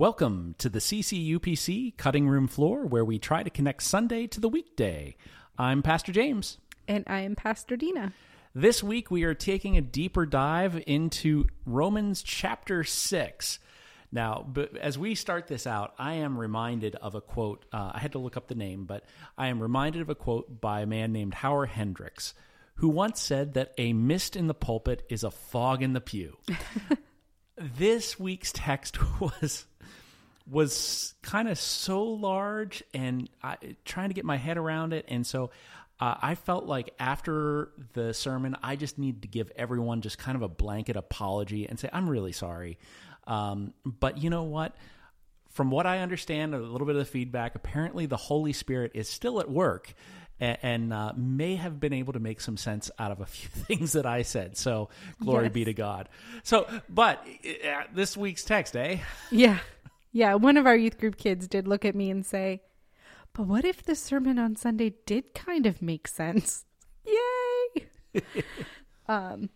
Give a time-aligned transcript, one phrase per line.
[0.00, 4.48] Welcome to the CCUPC cutting room floor where we try to connect Sunday to the
[4.48, 5.14] weekday.
[5.58, 6.56] I'm Pastor James.
[6.88, 8.14] And I am Pastor Dena.
[8.54, 13.58] This week we are taking a deeper dive into Romans chapter 6.
[14.10, 17.66] Now, but as we start this out, I am reminded of a quote.
[17.70, 19.04] Uh, I had to look up the name, but
[19.36, 22.32] I am reminded of a quote by a man named Howard Hendricks,
[22.76, 26.38] who once said that a mist in the pulpit is a fog in the pew.
[27.58, 29.66] this week's text was
[30.50, 35.04] was kind of so large and I, trying to get my head around it.
[35.08, 35.50] And so
[36.00, 40.34] uh, I felt like after the sermon, I just needed to give everyone just kind
[40.36, 42.78] of a blanket apology and say, I'm really sorry.
[43.26, 44.74] Um, but you know what?
[45.50, 49.08] From what I understand, a little bit of the feedback, apparently the Holy Spirit is
[49.08, 49.92] still at work
[50.40, 53.48] and, and uh, may have been able to make some sense out of a few
[53.50, 54.56] things that I said.
[54.56, 54.88] So
[55.22, 55.52] glory Yes.
[55.52, 56.08] be to God.
[56.44, 58.98] So, but uh, this week's text, eh?
[59.30, 59.58] Yeah.
[60.12, 60.34] Yeah.
[60.34, 62.62] One of our youth group kids did look at me and say,
[63.32, 66.64] But what if the sermon on Sunday did kind of make sense?
[67.04, 68.22] Yay.
[69.08, 69.50] um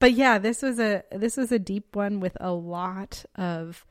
[0.00, 3.84] but yeah, this was a this was a deep one with a lot of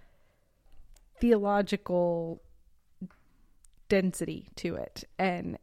[1.20, 2.42] theological
[3.90, 5.58] density to it and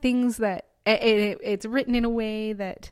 [0.00, 2.90] things that it, it, it's written in a way that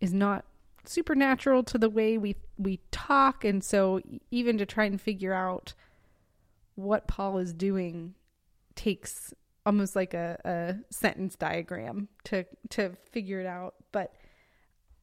[0.00, 0.44] is not
[0.84, 4.00] supernatural to the way we we talk and so
[4.30, 5.74] even to try and figure out
[6.74, 8.14] what Paul is doing
[8.74, 9.34] takes
[9.66, 14.14] almost like a, a sentence diagram to to figure it out but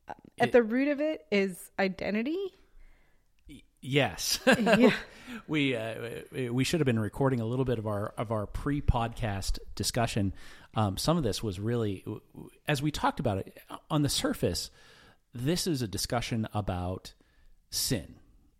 [0.09, 2.53] uh, at It- the root of it is identity
[3.79, 4.39] Yes.
[4.47, 4.91] Yeah.
[5.47, 5.93] we uh,
[6.51, 10.33] we should have been recording a little bit of our of our pre-podcast discussion.
[10.75, 12.03] Um, some of this was really,
[12.67, 13.57] as we talked about it
[13.89, 14.71] on the surface,
[15.33, 17.13] this is a discussion about
[17.69, 18.15] sin.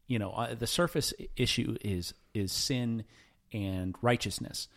[0.07, 3.03] You know, uh, the surface issue is is sin
[3.53, 4.67] and righteousness.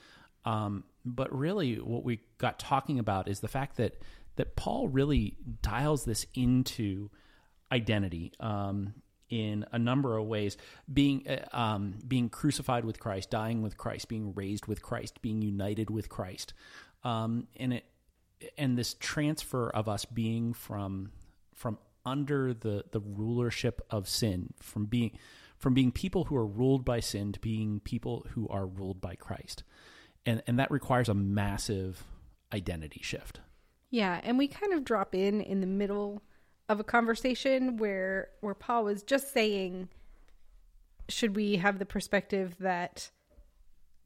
[0.44, 4.00] Um, but really, what we got talking about is the fact that
[4.36, 7.10] that Paul really dials this into
[7.70, 8.94] identity um,
[9.28, 10.56] in a number of ways
[10.92, 15.40] being uh, um, being crucified with Christ dying with Christ being raised with Christ being
[15.42, 16.52] united with Christ
[17.04, 17.84] um, and it
[18.58, 21.12] and this transfer of us being from
[21.60, 21.76] from
[22.06, 25.18] under the the rulership of sin from being
[25.58, 29.14] from being people who are ruled by sin to being people who are ruled by
[29.14, 29.62] Christ
[30.24, 32.02] and and that requires a massive
[32.50, 33.40] identity shift
[33.90, 36.22] Yeah, and we kind of drop in in the middle
[36.70, 39.90] of a conversation where where Paul was just saying
[41.10, 43.10] should we have the perspective that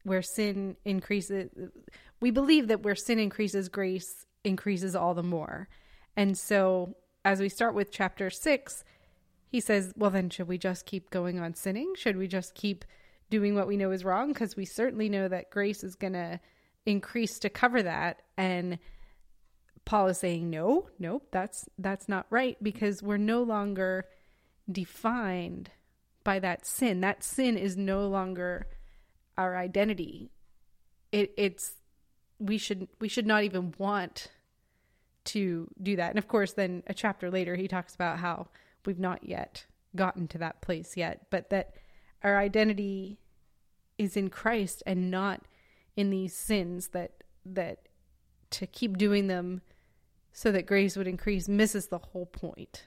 [0.02, 1.50] where sin increases
[2.20, 5.68] we believe that where sin increases grace increases all the more.
[6.16, 8.84] And so as we start with chapter 6,
[9.48, 11.94] he says, well then should we just keep going on sinning?
[11.96, 12.84] Should we just keep
[13.30, 16.40] doing what we know is wrong because we certainly know that grace is going to
[16.86, 18.78] increase to cover that and
[19.84, 24.06] Paul is saying no, nope, that's that's not right because we're no longer
[24.70, 25.70] defined
[26.22, 27.00] by that sin.
[27.00, 28.66] That sin is no longer
[29.36, 30.30] our identity.
[31.12, 31.74] It it's
[32.38, 34.28] we should we should not even want
[35.24, 36.10] to do that.
[36.10, 38.48] And of course then a chapter later he talks about how
[38.84, 41.74] we've not yet gotten to that place yet, but that
[42.22, 43.18] our identity
[43.98, 45.42] is in Christ and not
[45.96, 47.12] in these sins that
[47.44, 47.88] that
[48.50, 49.60] to keep doing them
[50.32, 52.84] so that grace would increase misses the whole point.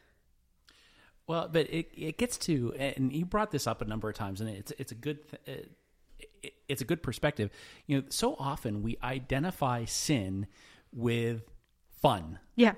[1.27, 4.41] Well, but it it gets to, and you brought this up a number of times,
[4.41, 5.67] and it's it's a good th- uh,
[6.41, 7.49] it, it's a good perspective.
[7.85, 10.47] You know, so often we identify sin
[10.93, 11.43] with
[12.01, 12.39] fun.
[12.55, 12.73] Yeah.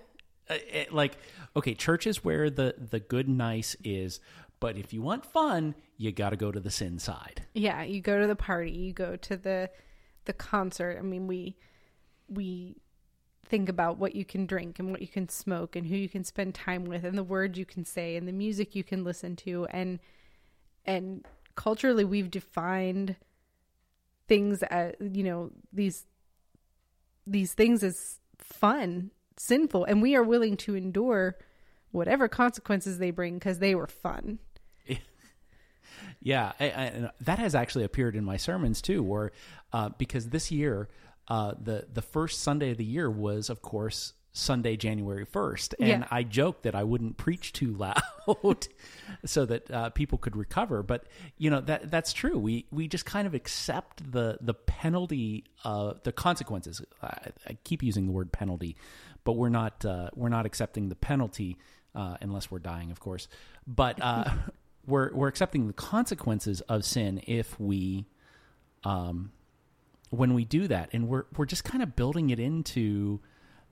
[0.49, 1.17] Uh, it- like,
[1.55, 4.19] okay, church is where the the good nice is,
[4.59, 7.43] but if you want fun, you got to go to the sin side.
[7.53, 9.69] Yeah, you go to the party, you go to the
[10.25, 10.97] the concert.
[10.97, 11.57] I mean, we
[12.27, 12.77] we
[13.45, 16.23] think about what you can drink and what you can smoke and who you can
[16.23, 19.35] spend time with and the words you can say and the music you can listen
[19.35, 19.97] to and
[20.85, 21.25] and
[21.55, 23.15] culturally we've defined
[24.27, 26.05] things as you know these
[27.25, 31.37] these things as fun, sinful, and we are willing to endure
[31.91, 34.39] whatever consequences they bring because they were fun.
[36.21, 39.31] Yeah, I, I, and that has actually appeared in my sermons too, where
[39.71, 40.89] uh, because this year,
[41.29, 45.87] uh, the the first Sunday of the year was, of course, Sunday, January first, and
[46.01, 46.07] Yeah.
[46.11, 48.01] I joked that I wouldn't preach too loud,
[49.25, 50.83] so that uh, people could recover.
[50.83, 51.05] But
[51.37, 52.37] you know that that's true.
[52.37, 56.81] We we just kind of accept the the penalty, uh, the consequences.
[57.01, 58.75] I, I keep using the word penalty,
[59.23, 61.57] but we're not uh, we're not accepting the penalty
[61.95, 63.27] uh, unless we're dying, of course.
[63.67, 64.25] But uh,
[64.85, 68.05] we're we're accepting the consequences of sin if we
[68.83, 69.31] um
[70.09, 73.19] when we do that and we're we're just kind of building it into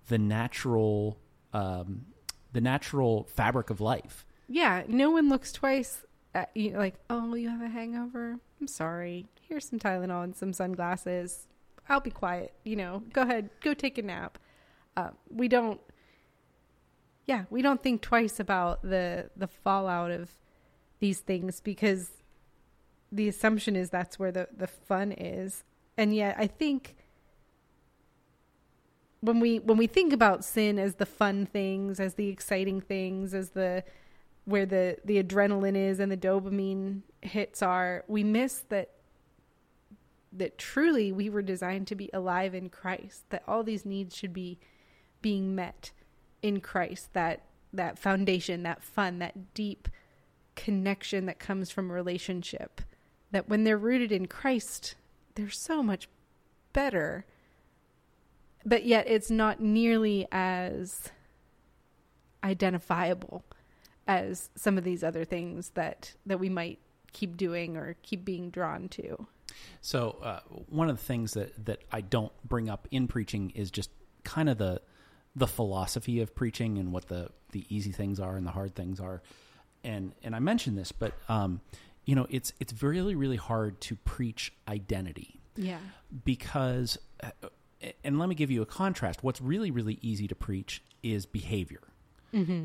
[0.09, 1.17] the natural
[1.53, 2.05] um
[2.51, 7.49] the natural fabric of life Yeah, no one looks twice at you like, oh, you
[7.49, 8.37] have a hangover?
[8.61, 9.25] I'm sorry.
[9.41, 11.47] Here's some Tylenol and some sunglasses.
[11.89, 12.53] I'll be quiet.
[12.63, 14.37] You know, go ahead, go take a nap.
[14.97, 15.79] Uh, we don't.
[17.27, 20.31] Yeah, we don't think twice about the the fallout of
[20.99, 22.09] these things because
[23.11, 25.63] the assumption is that's where the the fun is,
[25.95, 26.95] and yet I think
[29.21, 33.35] when we when we think about sin as the fun things, as the exciting things,
[33.35, 33.83] as the
[34.45, 38.89] where the the adrenaline is and the dopamine hits are, we miss that
[40.31, 44.33] that truly we were designed to be alive in Christ, that all these needs should
[44.33, 44.57] be
[45.21, 45.91] being met
[46.41, 47.43] in Christ, that
[47.73, 49.87] that foundation, that fun, that deep
[50.55, 52.81] connection that comes from relationship,
[53.31, 54.95] that when they're rooted in Christ,
[55.35, 56.07] they're so much
[56.73, 57.25] better.
[58.65, 61.11] But yet it's not nearly as
[62.43, 63.43] identifiable
[64.07, 66.79] as some of these other things that that we might
[67.11, 69.27] keep doing or keep being drawn to.
[69.81, 73.71] So uh, one of the things that that I don't bring up in preaching is
[73.71, 73.89] just
[74.23, 74.81] kind of the
[75.37, 78.99] the philosophy of preaching and what the the easy things are and the hard things
[78.99, 79.21] are.
[79.83, 81.61] And and I mentioned this, but um,
[82.05, 85.77] you know, it's it's really really hard to preach identity Yeah.
[86.25, 87.29] because uh,
[88.03, 89.23] and let me give you a contrast.
[89.23, 91.81] What's really really easy to preach is behavior.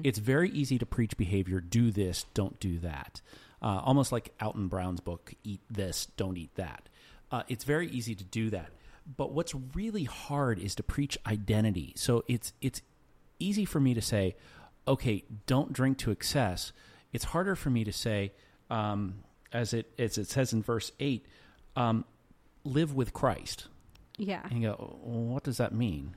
[0.05, 1.59] It's very easy to preach behavior.
[1.63, 3.23] Do this, don't do that.
[3.63, 6.91] Uh, almost like Alton Brown's book, "Eat This, Don't Eat That."
[7.31, 8.69] Uh, it's very easy to do that.
[9.05, 11.93] But what's really hard is to preach identity.
[11.97, 12.83] So it's it's
[13.39, 14.37] easy for me to say,
[14.87, 16.73] okay, don't drink to excess.
[17.13, 18.33] It's harder for me to say,
[18.71, 21.27] um, as it as it says in verse eight,
[21.77, 22.05] um,
[22.65, 23.67] live with Christ.
[24.17, 24.43] Yeah.
[24.45, 26.17] And you go, what does that mean?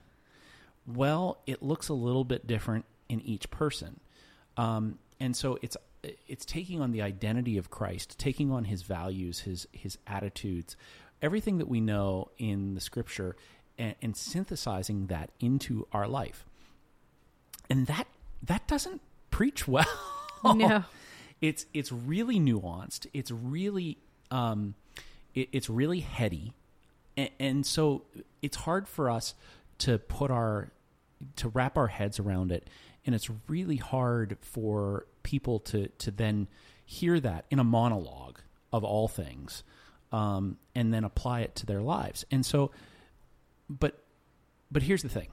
[0.88, 4.00] Well, it looks a little bit different in each person,
[4.58, 5.76] um, and so it's
[6.28, 10.78] it's taking on the identity of Christ, taking on His values, His His attitudes,
[11.22, 13.36] everything that we know in the Scripture,
[13.78, 16.46] and, and synthesizing that into our life.
[17.70, 18.08] And that
[18.44, 19.02] that doesn't
[19.32, 19.86] preach well.
[20.44, 20.84] No.
[21.42, 23.08] it's it's really nuanced.
[23.14, 23.98] It's really
[24.30, 24.76] um,
[25.34, 26.54] it, it's really heady,
[27.18, 28.04] and, and so
[28.44, 29.34] it's hard for us
[29.80, 30.70] to put our
[31.38, 32.68] to wrap our heads around it,
[33.08, 36.48] and it's really hard for people to to then
[36.86, 38.38] hear that in a monologue
[38.72, 39.64] of all things,
[40.12, 42.26] um, and then apply it to their lives.
[42.32, 42.72] And so,
[43.70, 44.04] but
[44.72, 45.28] but here's the thing: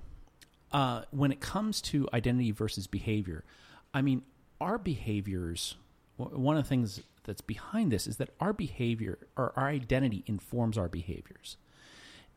[0.72, 3.44] uh, when it comes to identity versus behavior,
[3.92, 4.22] I mean,
[4.60, 5.76] our behaviors.
[6.16, 10.76] One of the things that's behind this is that our behavior or our identity informs
[10.78, 11.56] our behaviors,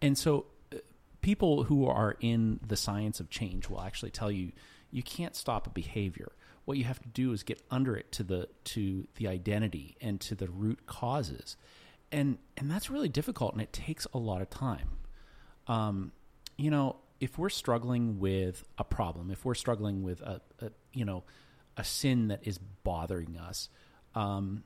[0.02, 0.78] and so uh,
[1.22, 4.54] people who are in the science of change will actually tell you
[4.92, 6.32] you can't stop a behavior.
[6.64, 10.20] What you have to do is get under it to the to the identity and
[10.22, 11.58] to the root causes,
[12.12, 14.90] and and that's really difficult and it takes a lot of time
[15.68, 16.12] um,
[16.58, 21.06] you know, if we're struggling with a problem, if we're struggling with a, a you
[21.06, 21.24] know,
[21.78, 23.70] a sin that is bothering us,
[24.14, 24.64] um,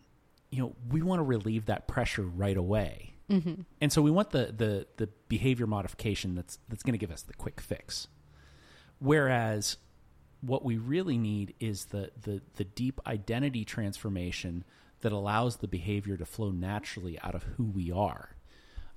[0.51, 3.13] you know, we want to relieve that pressure right away.
[3.29, 3.61] Mm-hmm.
[3.79, 7.21] And so we want the, the, the behavior modification that's, that's going to give us
[7.21, 8.07] the quick fix.
[8.97, 9.77] Whereas
[10.41, 14.63] what we really need is the, the, the deep identity transformation
[15.01, 18.35] that allows the behavior to flow naturally out of who we are.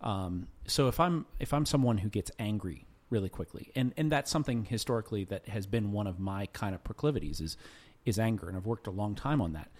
[0.00, 4.30] Um, so if I'm if I'm someone who gets angry really quickly, and and that's
[4.30, 7.56] something historically that has been one of my kind of proclivities is
[8.04, 9.70] is anger, and I've worked a long time on that.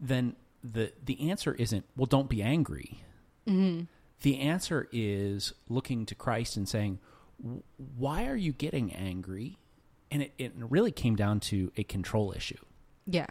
[0.00, 3.02] Then the the answer isn't well, don't be angry.
[4.20, 7.00] The answer is looking to Christ and saying,
[7.96, 9.58] why are you getting angry?
[10.12, 12.58] And it, it really came down to a control issue.
[13.06, 13.26] Yeah.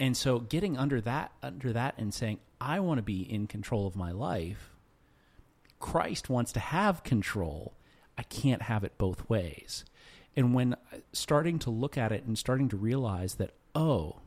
[0.00, 3.86] And so getting under that under that and saying, I want to be in control
[3.86, 4.70] of my life.
[5.80, 7.74] Christ wants to have control.
[8.16, 9.84] I can't have it both ways.
[10.36, 14.20] And when uh, starting to look at it and starting to realize that, oh,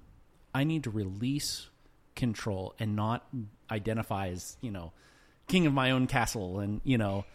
[0.54, 1.70] I need to release
[2.16, 3.28] control and not
[3.70, 4.94] identify as, you know,
[5.48, 7.26] king of my own castle and, you know,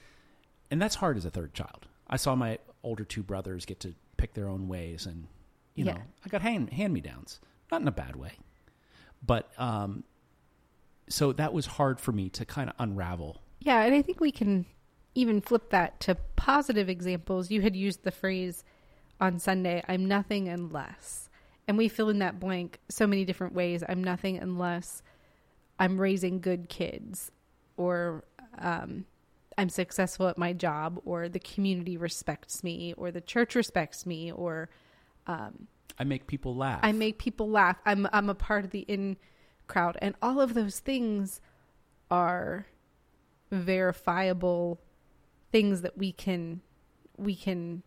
[0.70, 1.86] and that's hard as a third child.
[2.08, 5.26] I saw my older two brothers get to pick their own ways and
[5.74, 5.94] you Yeah.
[5.94, 7.40] know, I got hand hand me downs.
[7.70, 8.32] Not in a bad way.
[9.24, 10.04] But um
[11.08, 13.40] so that was hard for me to kind of unravel.
[13.60, 14.66] Yeah, and I think we can
[15.14, 17.50] even flip that to positive examples.
[17.50, 18.64] You had used the phrase
[19.20, 21.30] on Sunday, I'm nothing unless.
[21.66, 23.82] And we fill in that blank so many different ways.
[23.88, 25.02] I'm nothing unless
[25.78, 27.32] I'm raising good kids
[27.76, 28.24] or
[28.58, 29.04] um,
[29.58, 34.30] I'm successful at my job or the community respects me or the church respects me
[34.30, 34.68] or
[35.98, 36.80] I make people laugh.
[36.82, 37.76] I make people laugh.
[37.86, 39.16] I'm I'm a part of the in
[39.66, 41.40] crowd and all of those things
[42.10, 42.66] are
[43.50, 44.80] verifiable
[45.50, 46.60] things that we can
[47.16, 47.82] we can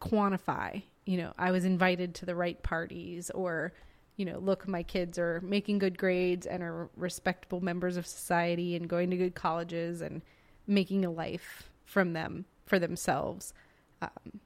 [0.00, 0.82] quantify.
[1.04, 3.72] You know, I was invited to the right parties or
[4.20, 8.76] you know, look, my kids are making good grades and are respectable members of society
[8.76, 10.20] and going to good colleges and
[10.66, 13.54] making a life from them for themselves.
[14.02, 14.40] Um,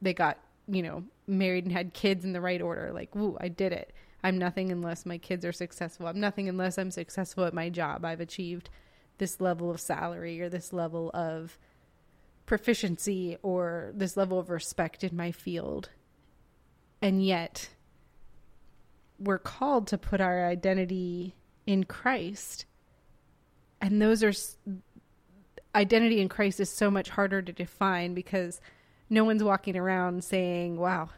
[0.00, 2.92] they got, you know, married and had kids in the right order.
[2.92, 3.92] Like, woo, I did it.
[4.22, 6.06] I'm nothing unless my kids are successful.
[6.06, 8.04] I'm nothing unless I'm successful at my job.
[8.04, 8.70] I've achieved
[9.18, 11.58] this level of salary or this level of
[12.46, 15.90] proficiency or this level of respect in my field.
[17.02, 17.68] And yet,
[19.18, 21.34] we're called to put our identity
[21.66, 22.64] in Christ.
[23.80, 24.32] And those are
[25.74, 28.60] identity in Christ is so much harder to define because
[29.14, 31.08] no one's walking around saying, wow,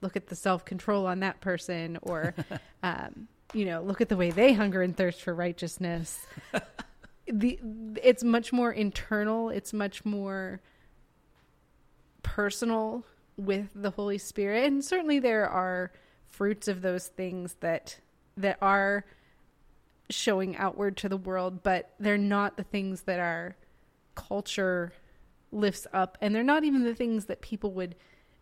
[0.00, 2.34] look at the self control on that person, or,
[2.82, 6.26] um, you know, look at the way they hunger and thirst for righteousness.
[7.26, 7.58] the
[8.02, 10.60] It's much more internal, it's much more
[12.22, 13.04] personal
[13.36, 14.64] with the Holy Spirit.
[14.64, 15.92] And certainly there are
[16.26, 18.00] fruits of those things that
[18.36, 19.04] that are
[20.10, 23.56] showing outward to the world, but they're not the things that our
[24.14, 24.92] culture
[25.50, 27.94] lifts up, and they're not even the things that people would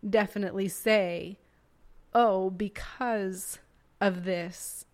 [0.08, 1.38] definitely say,
[2.12, 3.58] "Oh, because
[4.00, 4.84] of this,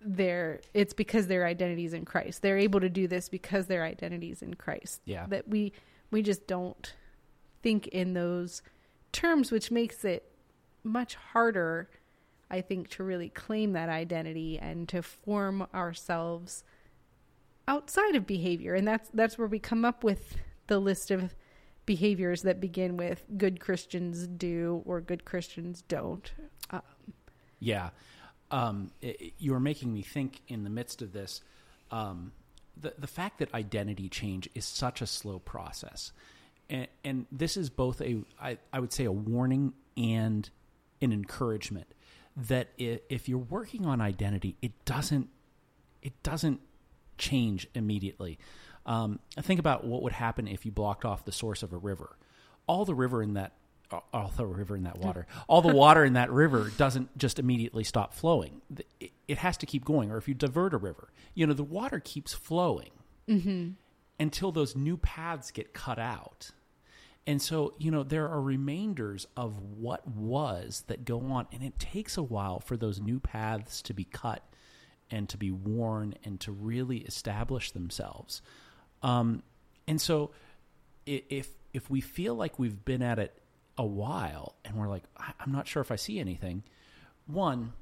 [0.00, 2.42] their it's because their identity is in Christ.
[2.42, 5.26] They're able to do this because their identity is in Christ." Yeah.
[5.26, 5.72] That we
[6.10, 6.94] we just don't
[7.62, 8.62] think in those
[9.12, 10.30] terms, which makes it
[10.82, 11.88] much harder,
[12.50, 16.62] I think, to really claim that identity and to form ourselves
[17.66, 18.74] outside of behavior.
[18.74, 20.36] And that's that's where we come up with
[20.66, 21.34] the list of
[21.86, 26.32] behaviors that begin with good Christians do or good Christians don't.
[26.70, 26.82] Um,
[27.58, 27.90] yeah.
[28.50, 31.42] Um, it, you're making me think in the midst of this.
[31.90, 32.32] Um,
[32.80, 36.12] the, the fact that identity change is such a slow process.
[36.70, 40.48] And, and this is both a, I, I would say, a warning and
[41.00, 41.86] an encouragement
[42.36, 45.28] that if you're working on identity, it doesn't
[46.02, 46.60] it doesn't
[47.16, 48.38] change immediately.
[48.86, 52.16] Um, think about what would happen if you blocked off the source of a river.
[52.66, 53.52] All the river in that
[54.12, 57.84] all the river in that water, all the water in that river doesn't just immediately
[57.84, 58.60] stop flowing.
[58.98, 60.10] It, it, has to keep going.
[60.10, 62.90] Or if you divert a river, you know the water keeps flowing
[63.28, 63.70] mm-hmm.
[64.18, 66.50] until those new paths get cut out.
[67.26, 71.78] And so, you know, there are remainders of what was that go on, and it
[71.78, 74.42] takes a while for those new paths to be cut
[75.10, 78.42] and to be worn and to really establish themselves.
[79.04, 79.42] Um,
[79.86, 80.30] and so,
[81.06, 83.38] if if we feel like we've been at it
[83.76, 85.04] a while and we're like,
[85.38, 86.62] I'm not sure if I see anything,
[87.26, 87.72] one,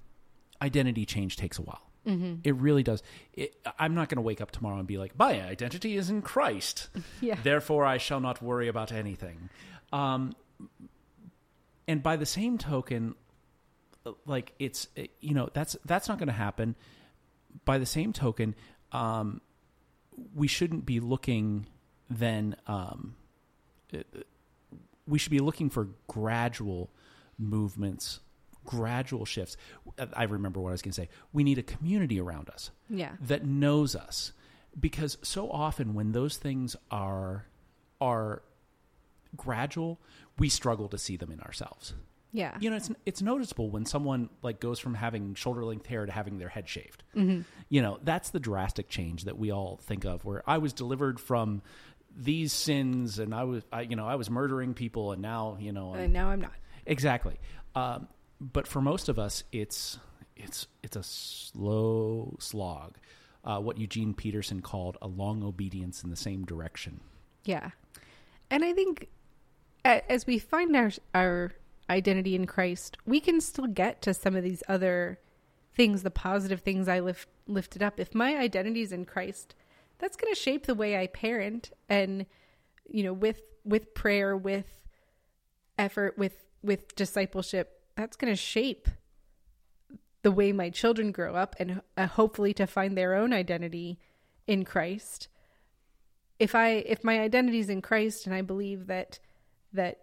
[0.60, 1.82] identity change takes a while.
[2.06, 2.36] Mm-hmm.
[2.42, 3.02] It really does.
[3.34, 6.22] It, I'm not going to wake up tomorrow and be like, my identity is in
[6.22, 6.88] Christ.
[7.20, 7.36] Yeah.
[7.40, 9.48] Therefore, I shall not worry about anything.
[9.92, 10.34] Um,
[11.86, 13.14] and by the same token,
[14.26, 14.88] like it's
[15.20, 16.74] you know that's that's not going to happen.
[17.64, 18.56] By the same token,
[18.90, 19.40] um,
[20.34, 21.66] we shouldn't be looking
[22.08, 22.56] then.
[22.66, 23.16] Um,
[25.06, 26.90] we should be looking for gradual
[27.38, 28.20] movements
[28.64, 29.56] gradual shifts.
[30.14, 31.08] I remember what I was going to say.
[31.32, 33.12] We need a community around us yeah.
[33.20, 34.32] that knows us
[34.78, 37.46] because so often when those things are
[38.00, 38.42] are
[39.36, 40.00] gradual,
[40.38, 41.94] we struggle to see them in ourselves.
[42.32, 42.56] Yeah.
[42.60, 46.12] You know, it's it's noticeable when someone like goes from having shoulder length hair to
[46.12, 47.02] having their head shaved.
[47.14, 47.42] Mm-hmm.
[47.68, 50.24] You know, that's the drastic change that we all think of.
[50.24, 51.62] Where I was delivered from
[52.16, 55.72] these sins, and I was, I, you know, I was murdering people, and now, you
[55.72, 56.52] know, and now I'm not.
[56.86, 57.38] Exactly.
[57.74, 58.08] Um,
[58.40, 59.98] but for most of us, it's
[60.36, 62.96] it's it's a slow slog.
[63.44, 67.00] Uh, what Eugene Peterson called a long obedience in the same direction.
[67.44, 67.70] Yeah,
[68.50, 69.08] and I think
[69.84, 71.52] as we find our our
[71.92, 75.20] identity in Christ, we can still get to some of these other
[75.74, 78.00] things, the positive things I lift lifted up.
[78.00, 79.54] If my identity is in Christ,
[79.98, 82.26] that's going to shape the way I parent, and
[82.88, 84.80] you know, with with prayer, with
[85.78, 88.88] effort, with with discipleship, that's going to shape
[90.22, 93.98] the way my children grow up and uh, hopefully to find their own identity
[94.46, 95.28] in Christ.
[96.38, 99.18] If I if my identity is in Christ and I believe that
[99.72, 100.00] that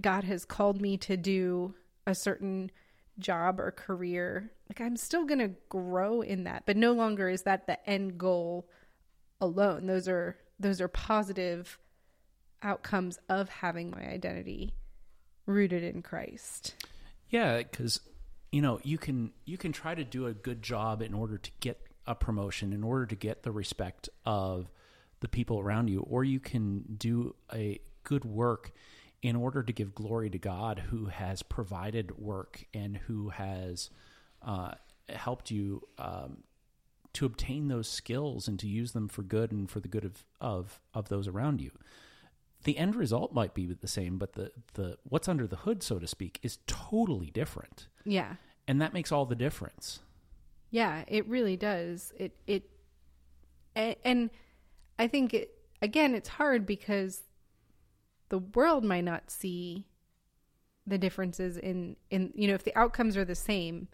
[0.00, 1.74] God has called me to do
[2.06, 2.70] a certain
[3.18, 7.42] job or career, like I'm still going to grow in that, but no longer is
[7.42, 8.68] that the end goal
[9.40, 9.86] alone.
[9.86, 11.78] Those are those are positive
[12.62, 14.74] outcomes of having my identity
[15.46, 16.74] rooted in Christ.
[17.28, 18.00] Yeah, cuz
[18.52, 21.50] you know, you can you can try to do a good job in order to
[21.60, 24.70] get a promotion, in order to get the respect of
[25.20, 28.72] the people around you, or you can do a good work
[29.22, 33.90] in order to give glory to God who has provided work and who has
[34.42, 34.72] uh,
[35.08, 36.44] helped you um,
[37.14, 40.24] to obtain those skills and to use them for good and for the good of,
[40.40, 41.72] of, of those around you.
[42.64, 45.98] The end result might be the same, but the, the what's under the hood, so
[45.98, 47.88] to speak, is totally different.
[48.04, 48.34] Yeah.
[48.66, 50.00] And that makes all the difference.
[50.70, 52.12] Yeah, it really does.
[52.16, 52.64] It it
[53.74, 54.30] and
[54.98, 57.22] I think it again it's hard because
[58.28, 59.86] the world might not see
[60.86, 63.88] the differences in in you know if the outcomes are the same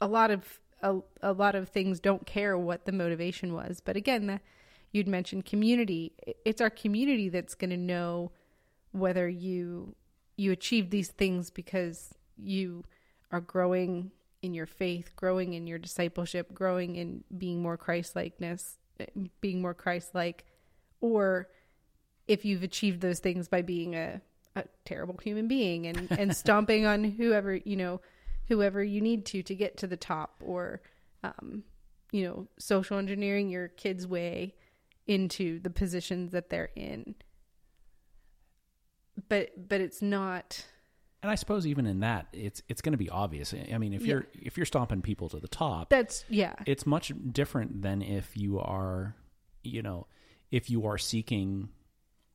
[0.00, 3.80] a lot of a, a lot of things don't care what the motivation was.
[3.80, 4.40] But again the,
[4.92, 6.12] you'd mentioned community.
[6.44, 8.32] It's our community that's going to know
[8.92, 9.94] whether you
[10.36, 12.84] you achieve these things because you
[13.32, 14.10] are growing
[14.42, 19.06] in your faith growing in your discipleship growing in being more christ-likeness eh,
[19.40, 20.44] being more christ-like
[21.00, 21.48] or
[22.28, 24.20] if you've achieved those things by being a,
[24.54, 28.00] a terrible human being and, and stomping on whoever, you know,
[28.48, 30.80] whoever you need to to get to the top or,
[31.24, 31.62] um,
[32.12, 34.54] you know, social engineering your kids' way
[35.06, 37.14] into the positions that they're in.
[39.28, 40.64] But but it's not
[41.22, 43.52] and I suppose even in that, it's it's going to be obvious.
[43.72, 44.14] I mean, if Yeah.
[44.14, 46.54] you're if you're stomping people to the top, that's yeah.
[46.66, 49.16] it's much different than if you are,
[49.64, 50.06] you know,
[50.50, 51.70] if you are seeking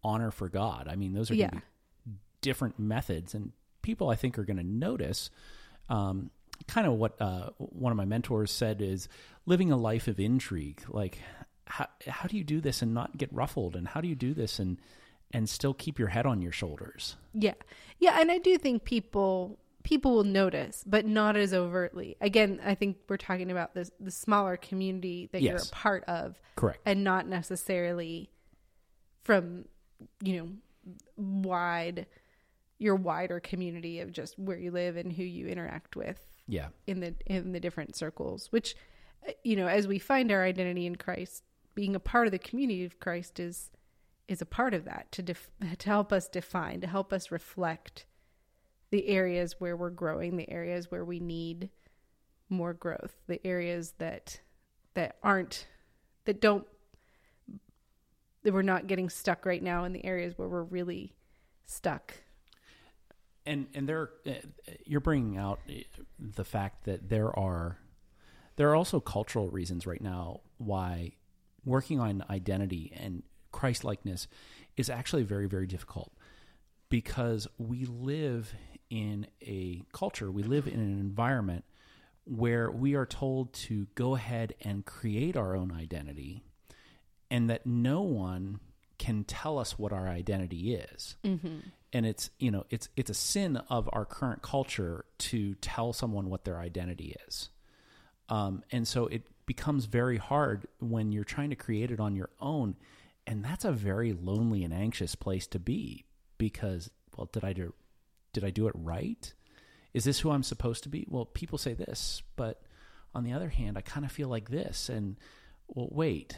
[0.03, 0.87] honor for God.
[0.89, 1.49] I mean, those are Yeah.
[1.51, 1.59] be
[2.41, 5.29] different methods, and people I think are going to notice.
[5.89, 6.31] Um,
[6.67, 9.07] kind of what uh, one of my mentors said is
[9.45, 10.83] living a life of intrigue.
[10.87, 11.19] Like,
[11.65, 14.33] how how do you do this and not get ruffled, and how do you do
[14.33, 14.77] this and
[15.31, 17.15] and still keep your head on your shoulders?
[17.33, 17.53] Yeah.
[17.99, 22.15] Yeah, and I do think people people will notice, but not as overtly.
[22.21, 26.39] Again, I think we're talking about this the smaller community that you're a part of
[26.55, 26.79] Correct.
[26.85, 28.29] and not necessarily
[29.23, 29.65] from,
[30.23, 30.49] you know,
[31.17, 32.07] wide
[32.79, 36.69] your wider community of just where you live and who you interact with Yeah.
[36.87, 38.75] in the in the different circles which
[39.27, 41.43] uh, you know as we find our identity in Christ
[41.75, 43.69] being a part of the community of Christ is
[44.27, 48.05] is a part of that to def- to help us define to help us reflect
[48.89, 51.69] the areas where we're growing the areas where we need
[52.49, 54.41] more growth the areas that
[54.95, 55.67] that aren't
[56.25, 56.65] that don't
[58.43, 61.13] that we're not getting stuck right now in the areas where we're really
[61.65, 62.13] stuck.
[63.45, 64.33] And and there uh,
[64.85, 65.59] you're bringing out
[66.19, 67.77] the fact that there are
[68.55, 71.13] there are also cultural reasons right now why
[71.65, 74.27] working on identity and Christ likeness
[74.77, 76.11] is actually very very difficult
[76.89, 78.53] because we live
[78.91, 81.65] in a culture we live in an environment
[82.25, 86.43] where we are told to go ahead and create our own identity
[87.31, 88.59] and that no one
[88.99, 91.15] can tell us what our identity is.
[91.93, 96.29] And it's you know it's it's a sin of our current culture to tell someone
[96.29, 97.49] what their identity is.
[98.29, 102.29] Um, and so it becomes very hard when you're trying to create it on your
[102.39, 102.75] own.
[103.27, 106.05] And that's a very lonely and anxious place to be
[106.37, 107.73] because well did i do
[108.33, 109.33] did i do it right?
[109.93, 111.05] Is this who i'm supposed to be?
[111.09, 112.61] Well people say this but
[113.13, 114.89] on the other hand i kind of feel like this.
[114.89, 115.17] And
[115.67, 116.37] well wait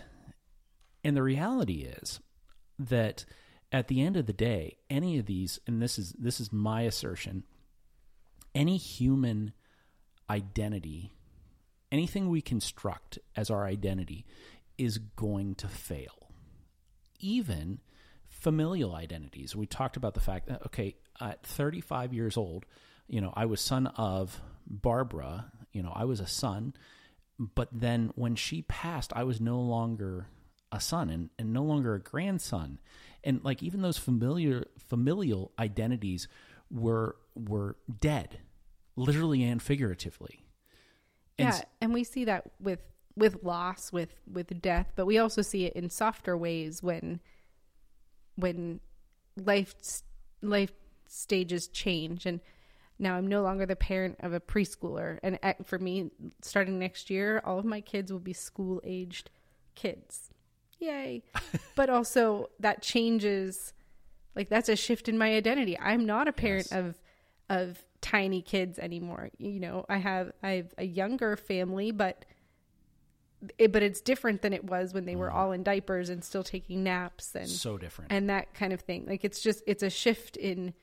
[1.04, 2.20] and the reality is
[2.80, 3.26] that
[3.72, 6.84] at the end of the day, any of these, and this is this is my
[6.84, 7.44] assertion,
[8.54, 9.54] any human
[10.30, 11.12] identity,
[11.92, 14.26] anything we construct as our identity
[14.78, 16.30] is going to fail.
[17.20, 17.80] Even
[18.28, 19.56] familial identities.
[19.56, 22.66] We talked about the fact that okay, at 35 years old,
[23.08, 26.74] you know, I was son of Barbara, you know, I was a son,
[27.40, 30.28] but then when she passed, I was no longer
[30.74, 32.80] a son and, and no longer a grandson.
[33.24, 36.28] And like even those familiar familial identities
[36.70, 38.40] were were dead,
[38.98, 40.44] literally and figuratively.
[41.38, 42.80] And yeah, and we see that with
[43.16, 47.22] with loss, with with death, but we also see it in softer ways when
[48.36, 48.82] when
[49.38, 49.76] life
[50.42, 50.72] life
[51.08, 52.42] stages change and
[53.00, 56.10] now I'm no longer the parent of a preschooler and for me
[56.42, 59.30] starting next year all of my kids will be school aged
[59.76, 60.32] kids.
[60.80, 61.24] Yay.
[61.76, 63.74] but also that changes
[64.36, 65.78] like that's a shift in my identity.
[65.80, 66.80] I'm not a parent Yes.
[66.80, 67.00] of
[67.50, 69.30] of tiny kids anymore.
[69.38, 72.26] You know, I have I have a younger family, but
[73.58, 75.34] it, but it's different than it was when they were mm.
[75.36, 78.12] all in diapers and still taking naps and so different.
[78.12, 79.06] and that kind of thing.
[79.06, 80.74] Like it's just it's a shift in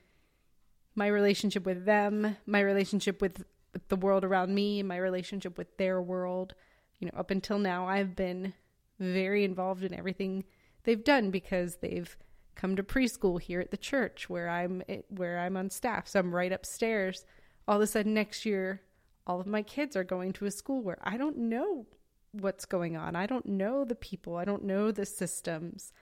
[0.95, 3.45] my relationship with them, my relationship with
[3.89, 6.55] the world around me, my relationship with their world.
[6.99, 8.53] You know, up until now I've been
[9.01, 10.45] very involved in everything
[10.85, 12.17] they've done because they've
[12.55, 16.09] come to preschool here at the church where I'm eh, where I'm on staff.
[16.09, 17.25] So I'm right upstairs.
[17.67, 18.83] All of a sudden next year
[19.27, 21.87] all of my kids are going to a school where I don't know
[22.33, 23.15] what's going on.
[23.17, 24.37] I don't know the people.
[24.37, 25.93] I don't know the systems.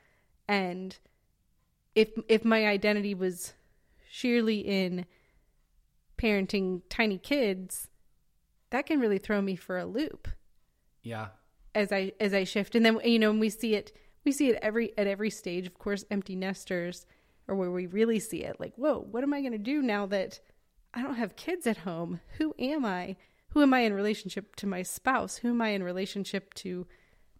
[0.46, 0.96] And
[1.94, 3.54] if if my identity was
[4.10, 5.06] sheerly in
[6.16, 7.88] parenting tiny kids,
[8.70, 10.28] that can really throw me for a loop
[11.08, 11.28] yeah.
[11.74, 12.74] As I as I shift.
[12.74, 13.92] And then you know, and we see it
[14.24, 15.66] we see it every at every stage.
[15.66, 17.06] Of course, empty nesters
[17.48, 18.60] are where we really see it.
[18.60, 20.40] Like, whoa, what am I going to do now that
[20.92, 22.20] I don't have kids at home?
[22.38, 23.16] Who am I?
[23.50, 25.38] Who am I in relationship to my spouse?
[25.38, 26.86] Who am I in relationship to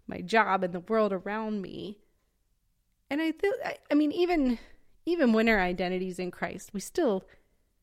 [0.06, 1.98] my job and the world around me?
[3.10, 4.58] And I feel, I, I mean, even
[5.04, 7.26] even when our identities in Christ, we still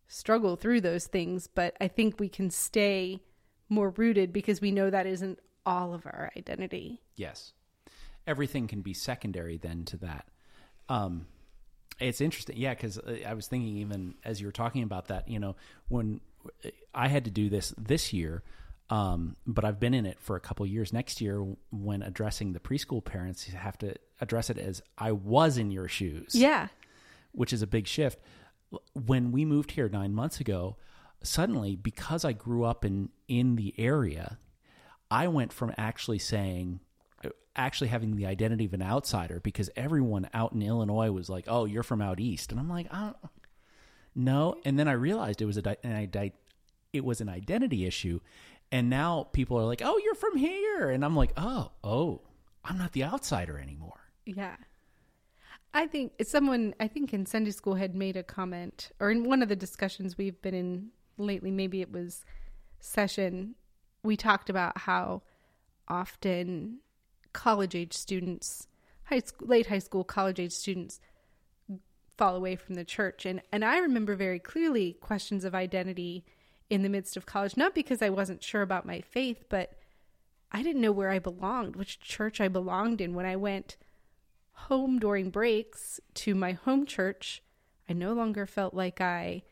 [0.07, 1.47] struggle through those things.
[1.47, 3.21] But I think we can stay
[3.69, 7.01] more rooted because we know that isn't all of our identity.
[7.15, 7.53] Yes.
[8.27, 10.27] Everything can be secondary then to that.
[10.89, 11.27] Um,
[11.99, 12.57] it's interesting.
[12.57, 15.55] Yeah, because I was thinking, even as you were talking about that, you know,
[15.87, 16.21] when
[16.93, 18.43] I had to do this this year,
[18.89, 20.93] um, but I've been in it for a couple years.
[20.93, 25.57] Next year, when addressing the preschool parents, you have to address it as I was
[25.57, 26.35] in your shoes.
[26.35, 26.67] Yeah.
[27.31, 28.19] Which is a big shift.
[28.93, 30.77] When we moved here nine months ago,
[31.23, 34.37] suddenly, because I grew up in, in the area,
[35.09, 36.79] I went from actually saying,
[37.55, 41.65] actually having the identity of an outsider because everyone out in Illinois was like, "Oh,
[41.65, 43.17] you're from out east," and I'm like, "I don't,
[44.15, 46.31] no." And then I realized it was a an,
[46.93, 48.19] it was an identity issue,
[48.71, 52.21] and now people are like, "Oh, you're from here," and I'm like, "Oh, oh,
[52.63, 54.55] I'm not the outsider anymore." Yeah.
[55.73, 59.41] I think someone I think in Sunday school had made a comment or in one
[59.43, 62.23] of the discussions we've been in lately, maybe it was
[62.79, 63.55] session,
[64.05, 65.21] we talked about how
[65.87, 66.79] often
[67.33, 68.67] college age students,
[69.03, 70.99] high school, late high school, college age students
[72.17, 73.25] fall away from the church.
[73.25, 76.25] And, and I remember very clearly questions of identity
[76.69, 79.73] in the midst of college, not because I wasn't sure about my faith, but
[80.51, 83.13] I didn't know where I belonged, which church I belonged in.
[83.13, 83.77] When I went
[84.53, 87.43] home during breaks to my home church,
[87.89, 89.43] I no longer felt like I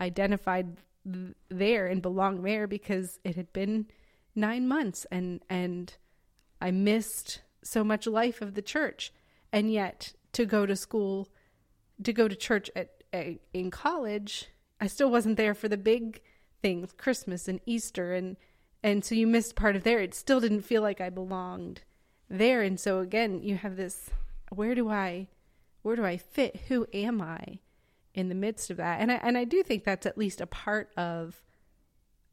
[0.00, 3.86] identified there and belonged there because it had been
[4.34, 5.94] nine months and and
[6.60, 9.12] I missed so much life of the church.
[9.52, 11.28] And yet to go to school,
[12.02, 14.48] to go to church at, at in college,
[14.80, 16.20] I still wasn't there for the big
[16.60, 18.36] things, Christmas and Easter and
[18.84, 20.00] and so you missed part of there.
[20.00, 21.82] It still didn't feel like I belonged
[22.28, 22.62] there.
[22.62, 24.10] And so again, you have this
[24.50, 25.28] where do I
[25.82, 26.62] where do I fit?
[26.68, 27.58] Who am I
[28.14, 29.00] in the midst of that?
[29.00, 31.42] And I and I do think that's at least a part of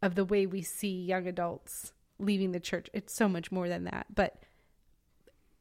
[0.01, 2.89] of the way we see young adults leaving the church.
[2.93, 4.07] It's so much more than that.
[4.13, 4.43] But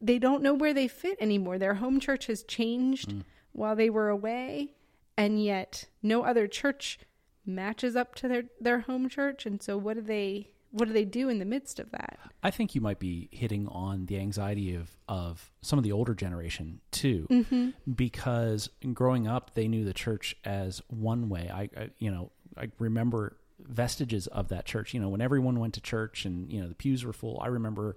[0.00, 1.58] they don't know where they fit anymore.
[1.58, 3.22] Their home church has changed mm.
[3.52, 4.74] while they were away,
[5.16, 6.98] and yet no other church
[7.44, 9.46] matches up to their their home church.
[9.46, 12.18] And so what do they what do they do in the midst of that?
[12.42, 16.14] I think you might be hitting on the anxiety of of some of the older
[16.14, 17.70] generation too, mm-hmm.
[17.92, 21.50] because growing up they knew the church as one way.
[21.52, 24.94] I, I you know I remember vestiges of that church.
[24.94, 27.40] You know, when everyone went to church and you know the pews were full.
[27.42, 27.96] I remember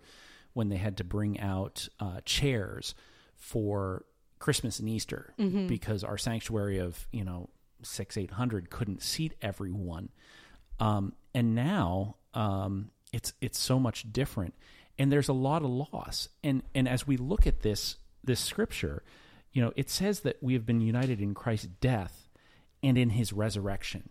[0.54, 2.94] when they had to bring out uh, chairs
[3.36, 4.06] for
[4.40, 5.68] Christmas and Easter mm-hmm.
[5.68, 7.50] because our sanctuary of you know
[7.84, 10.10] six eight hundred couldn't seat everyone.
[10.80, 14.56] Um, and now um, it's it's so much different,
[14.98, 16.30] and there's a lot of loss.
[16.44, 19.04] And and as we look at this this scripture,
[19.52, 22.30] you know, it says that we have been united in Christ's death
[22.84, 24.10] and in His resurrection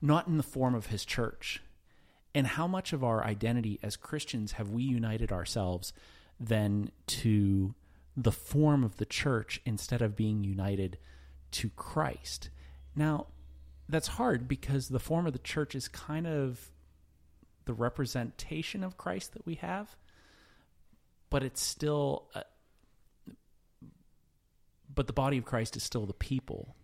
[0.00, 1.62] not in the form of his church.
[2.34, 5.92] And how much of our identity as Christians have we united ourselves
[6.38, 7.74] then to
[8.16, 10.98] the form of the church instead of being united
[11.52, 12.50] to Christ?
[12.94, 13.26] Now,
[13.88, 16.70] that's hard because the form of the church is kind of
[17.64, 19.96] the representation of Christ that we have,
[21.30, 22.42] but it's still, uh,
[24.92, 26.74] but the body of Christ is still the people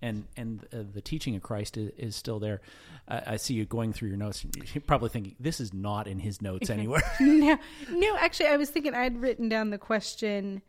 [0.00, 2.60] and and uh, the teaching of Christ is, is still there.
[3.06, 4.44] Uh, I see you going through your notes.
[4.74, 7.02] You're probably thinking this is not in his notes anywhere.
[7.20, 7.58] no,
[7.90, 8.16] no.
[8.16, 10.62] Actually, I was thinking I'd written down the question,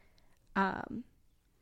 [0.55, 1.03] um,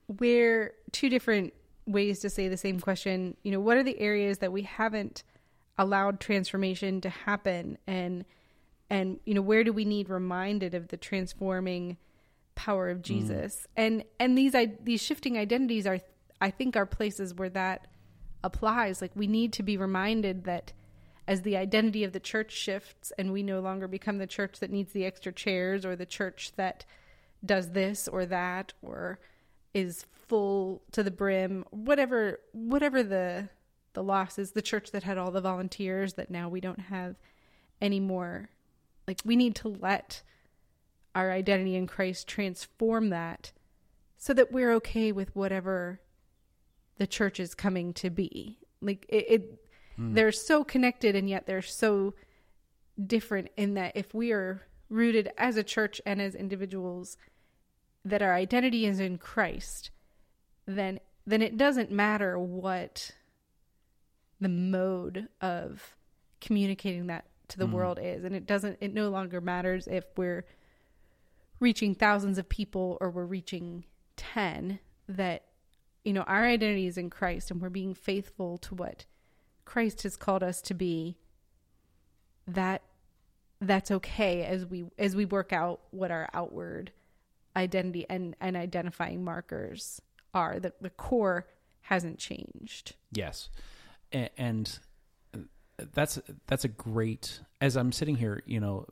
[0.08, 1.54] where two different
[1.86, 3.36] ways to say the same question.
[3.44, 5.24] You know, what are the areas that we haven't
[5.78, 8.26] allowed transformation to happen and
[8.90, 11.98] and you know where do we need reminded of the transforming
[12.56, 16.00] power of Jesus and and these I, these shifting identities are
[16.40, 17.88] I think are places where that
[18.44, 19.02] applies.
[19.02, 20.74] Like we need to be reminded that
[21.28, 24.72] as the identity of the church shifts and we no longer become the church that
[24.72, 26.86] needs the extra chairs or the church that
[27.46, 29.20] does this or that or
[29.74, 33.48] is full to the brim whatever whatever the
[33.94, 37.16] the loss is the church that had all the volunteers that now we don't have
[37.82, 38.50] anymore.
[39.08, 40.22] Like we need to let
[41.16, 43.52] our identity in Christ transform that
[44.16, 46.00] so that we're okay with whatever
[46.98, 48.60] the church is coming to be.
[48.82, 49.62] Like it, it
[49.96, 50.14] hmm.
[50.14, 52.14] they're so connected and yet they're so
[53.06, 57.18] different in that if we are rooted as a church and as individuals
[58.06, 59.92] that our identity is in Christ
[60.66, 63.12] then then it doesn't matter what
[64.40, 65.96] the mode of
[66.40, 67.74] communicating that to the hmm.
[67.74, 68.24] world is.
[68.24, 70.46] And it doesn't it no longer matters if we're
[71.60, 74.80] reaching thousands of people or we're reaching 10
[75.10, 75.44] that
[76.08, 79.06] you know our identity is in Christ and we're being faithful to what
[79.66, 81.18] Christ has called us to be
[82.48, 82.82] that
[83.60, 86.92] that's okay as we as we work out what our outward
[87.58, 90.02] identity and and identifying markers
[90.34, 91.46] are that the core
[91.82, 93.50] hasn't changed Yes,
[94.14, 94.80] A- and
[95.94, 97.42] that's that's a great.
[97.60, 98.86] As I'm sitting here, you know,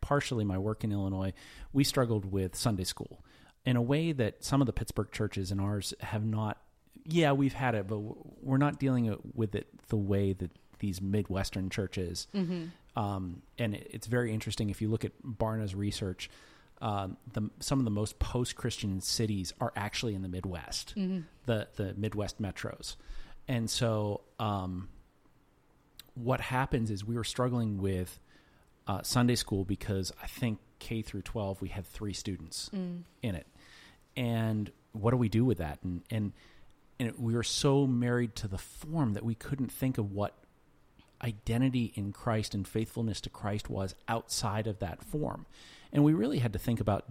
[0.00, 1.32] partially my work in Illinois,
[1.72, 3.24] we struggled with Sunday school
[3.68, 6.56] in a way that some of the Pittsburgh churches and ours have not.
[7.04, 7.98] Yeah, we've had it, but
[8.42, 12.28] we're not dealing with it the way that these Midwestern churches.
[12.96, 16.30] Um, and it, it's very interesting if you look at Barna's research.
[16.80, 20.94] Um, the, some of the most post-Christian cities are actually in the Midwest,
[21.46, 22.96] the the Midwest metros,
[23.48, 24.88] and so um,
[26.14, 28.18] what happens is we were struggling with
[28.86, 32.70] uh, Sunday school because I think K through 12 we had three students
[33.22, 33.46] in it,
[34.18, 35.78] and what do we do with that?
[35.82, 36.32] And and
[37.00, 40.34] and we were so married to the form that we couldn't think of what
[41.22, 45.46] identity in Christ and faithfulness to Christ was outside of that form,
[45.92, 47.04] and we really had to think about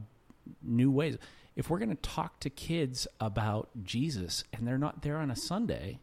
[0.61, 1.17] new ways.
[1.55, 5.35] If we're going to talk to kids about Jesus and they're not there on a
[5.35, 5.97] Sunday,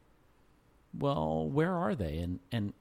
[0.99, 2.19] well, where are they?
[2.19, 2.73] And and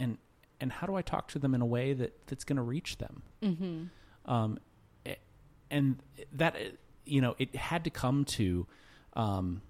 [0.00, 0.18] and
[0.60, 2.98] and how do I talk to them in a way that that's going to reach
[2.98, 3.22] them?
[3.42, 4.30] Mm-hmm.
[4.30, 4.58] Um,
[5.70, 6.02] and
[6.32, 6.56] that
[7.10, 8.66] you know, it had to come to,
[9.14, 9.62] um,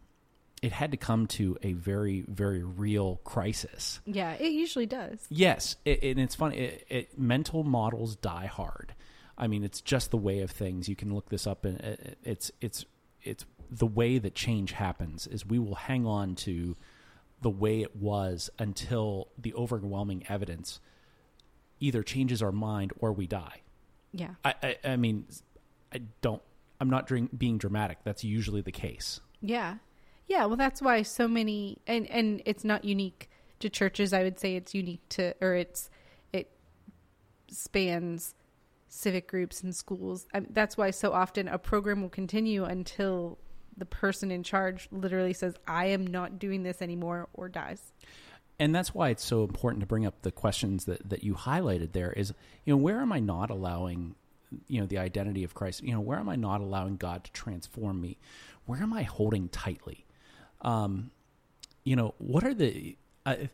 [0.62, 4.00] it had to come to a very very real crisis.
[4.04, 6.58] yeah it usually does Yes, it, and it's funny.
[6.58, 8.94] It, it, mental models die hard.
[9.38, 10.86] I mean, it's just the way of things.
[10.86, 12.84] You can look this up, and it, it's it's
[13.22, 15.26] it's the way that change happens.
[15.26, 16.76] Is we will hang on to
[17.40, 20.78] the way it was until the overwhelming evidence
[21.78, 23.62] either changes our mind or we die.
[24.12, 25.24] yeah I I, I mean,
[25.90, 26.42] I don't.
[26.80, 27.98] I'm not dring, being dramatic.
[28.04, 29.20] That's usually the case.
[29.42, 29.76] Yeah.
[30.26, 34.12] Yeah, well that's why so many and and it's not unique to churches.
[34.12, 35.90] I would say it's unique to or it's
[36.32, 36.50] it
[37.50, 38.34] spans
[38.88, 40.26] civic groups and schools.
[40.32, 43.38] I, that's why so often a program will continue until
[43.76, 47.92] the person in charge literally says I am not doing this anymore or dies.
[48.58, 51.92] and that's why it's so important to bring up the questions that, that you highlighted
[51.92, 54.14] there is you know where am i not allowing
[54.66, 55.82] you know the identity of christ.
[55.82, 58.18] You know where am i not allowing god to transform me?
[58.66, 60.06] Where am i holding tightly?
[60.62, 61.10] Um
[61.84, 63.48] you know what are the I,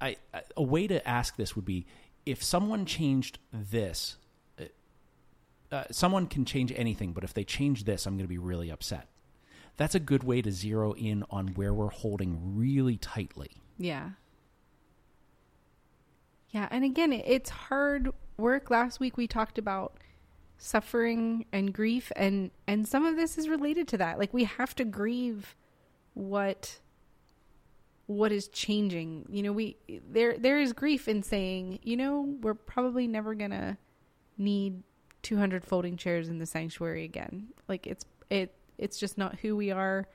[0.00, 0.16] I
[0.56, 1.86] a way to ask this would be
[2.26, 4.16] if someone changed this
[4.58, 4.64] uh,
[5.70, 8.70] uh, someone can change anything but if they change this i'm going to be really
[8.70, 9.08] upset.
[9.76, 13.50] That's a good way to zero in on where we're holding really tightly.
[13.78, 14.10] Yeah.
[16.50, 18.70] Yeah, and again, it's hard work.
[18.70, 19.94] Last week we talked about
[20.58, 24.18] suffering and grief and and some of this is related to that.
[24.18, 25.54] Like we have to grieve
[26.14, 26.80] what
[28.06, 29.26] what is changing.
[29.30, 29.76] You know, we
[30.10, 33.76] there there is grief in saying, you know, we're probably never going to
[34.36, 34.82] need
[35.22, 37.48] 200 folding chairs in the sanctuary again.
[37.68, 40.08] Like it's it it's just not who we are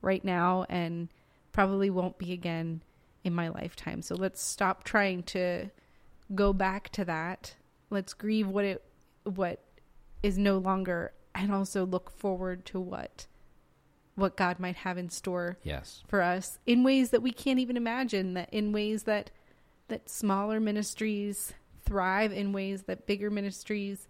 [0.00, 1.08] right now and
[1.52, 2.82] probably won't be again
[3.24, 4.02] in my lifetime.
[4.02, 5.70] So let's stop trying to
[6.34, 7.54] go back to that.
[7.94, 8.84] Let's grieve what it
[9.22, 9.60] what
[10.22, 13.28] is no longer and also look forward to what
[14.16, 16.02] what God might have in store yes.
[16.08, 19.30] for us in ways that we can't even imagine that in ways that
[19.88, 21.52] that smaller ministries
[21.84, 24.08] thrive in ways that bigger ministries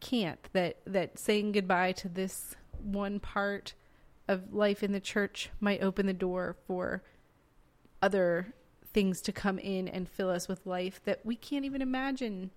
[0.00, 3.74] can't that that saying goodbye to this one part
[4.28, 7.02] of life in the church might open the door for
[8.00, 8.54] other
[8.94, 12.50] things to come in and fill us with life that we can't even imagine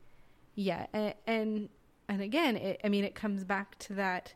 [0.59, 0.89] yet.
[0.93, 1.69] And and,
[2.07, 4.33] and again, it, I mean, it comes back to that.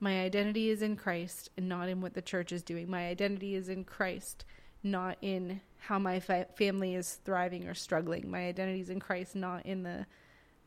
[0.00, 2.90] My identity is in Christ and not in what the church is doing.
[2.90, 4.44] My identity is in Christ,
[4.82, 8.30] not in how my fa- family is thriving or struggling.
[8.30, 10.06] My identity is in Christ, not in the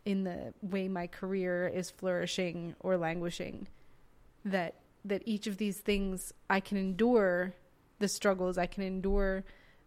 [0.06, 3.68] in the way my career is flourishing or languishing
[4.46, 7.54] that that each of these things I can endure
[8.00, 9.44] the struggles I can endure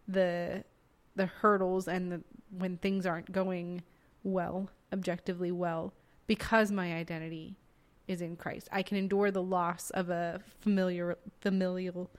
[0.07, 0.63] the
[1.15, 2.21] the hurdles and the
[2.51, 3.81] when things aren't going
[4.23, 5.93] well objectively well
[6.27, 7.57] because my identity
[8.07, 12.09] is in Christ I can endure the loss of a familiar familial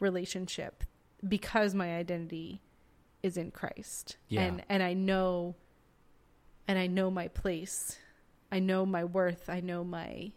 [0.00, 0.84] relationship
[1.28, 2.60] because my identity
[3.22, 4.42] is in Christ Yeah.
[4.42, 5.54] and and I know
[6.68, 7.98] and I know my place.
[8.52, 9.48] I know my worth.
[9.48, 10.32] I know my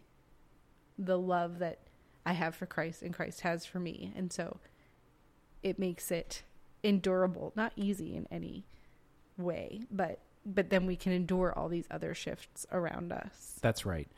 [0.98, 1.78] the love that
[2.24, 4.12] I have for Christ and Christ has for me.
[4.16, 4.58] And so
[5.62, 6.42] it makes it
[6.82, 8.66] endurable, not easy in any
[9.38, 13.58] way, but but then we can endure all these other shifts around us.
[13.60, 14.08] That's right.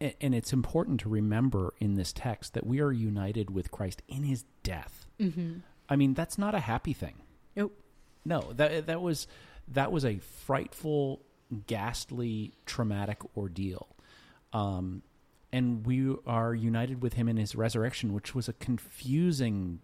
[0.00, 4.22] And it's important to remember in this text that we are united with Christ in
[4.24, 5.06] his death.
[5.18, 5.58] Mm-hmm.
[5.88, 7.14] I mean, that's not a happy thing.
[7.56, 7.78] Nope.
[8.24, 9.26] No, that that was
[9.68, 11.20] that was a frightful,
[11.66, 13.88] ghastly, traumatic ordeal.
[14.52, 15.02] Um,
[15.52, 19.80] and we are united with him in his resurrection, which was a confusing,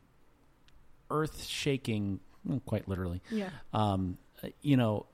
[1.10, 2.20] earth-shaking,
[2.66, 3.50] quite literally, Yeah.
[3.72, 4.18] um,
[4.62, 5.06] you know,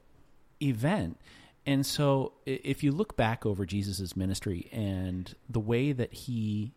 [0.62, 1.19] event.
[1.64, 6.75] And so, if you look back over Jesus' ministry and the way that he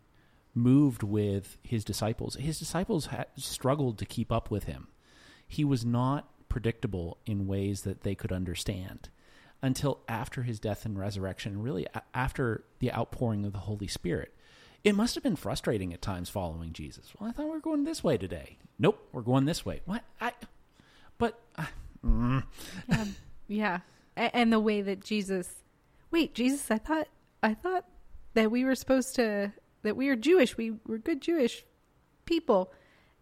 [0.56, 4.88] moved with his disciples, his disciples had struggled to keep up with him.
[5.48, 9.10] He was not predictable in ways that they could understand
[9.62, 14.34] until after his death and resurrection, really after the outpouring of the Holy Spirit.
[14.84, 17.12] It must have been frustrating at times following Jesus.
[17.20, 18.58] Well, I thought we were going this way today.
[18.78, 19.82] Nope, we're going this way.
[19.86, 20.04] What?
[20.22, 20.32] I
[21.18, 21.66] but uh,
[22.06, 22.44] mm.
[22.88, 23.06] Yeah.
[23.50, 23.80] Yeah.
[24.16, 25.56] A- and the way that Jesus
[26.12, 27.08] Wait, Jesus, I thought
[27.44, 27.86] I thought
[28.34, 30.58] that we were supposed to that we are Jewish.
[30.58, 31.66] We were good Jewish
[32.26, 32.72] people.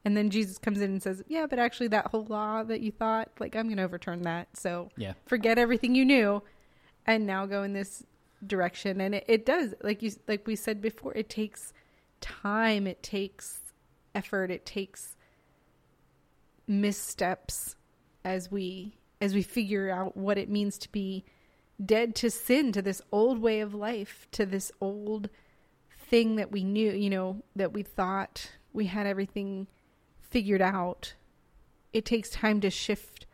[0.05, 2.91] And then Jesus comes in and says, "Yeah, but actually that whole law that you
[2.91, 4.55] thought, like I'm going to overturn that.
[4.55, 5.13] So yeah.
[5.25, 6.43] forget everything you knew
[7.05, 8.03] and now go in this
[8.45, 11.73] direction and it, it does like you like we said before it takes
[12.21, 13.61] time it takes
[14.13, 15.15] effort it takes
[16.67, 17.75] missteps
[18.23, 21.25] as we as we figure out what it means to be
[21.83, 25.29] dead to sin to this old way of life to this old
[26.09, 29.67] thing that we knew you know that we thought we had everything
[30.29, 31.15] figured out.
[31.93, 33.25] It takes time to shift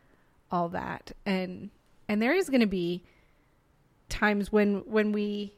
[0.52, 1.12] all that.
[1.26, 1.70] And
[2.08, 3.04] and there is going to be
[4.10, 5.54] times when when we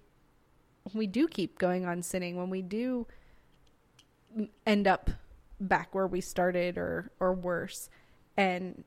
[0.84, 3.08] when we do keep going on sinning when we do
[4.66, 5.10] end up
[5.60, 7.90] back where we started or or worse.
[8.38, 8.84] And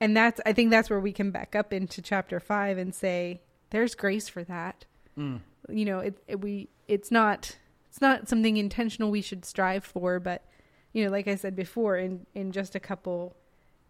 [0.00, 3.40] and that's i think that's where we can back up into chapter 5 and say
[3.70, 4.84] there's grace for that
[5.18, 5.40] Mm.
[5.70, 7.56] you know it, it we it's not
[7.88, 10.44] it's not something intentional we should strive for but
[10.92, 13.34] you know like i said before in in just a couple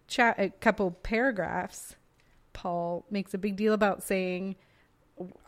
[0.07, 1.97] chat a couple paragraphs
[2.53, 4.55] paul makes a big deal about saying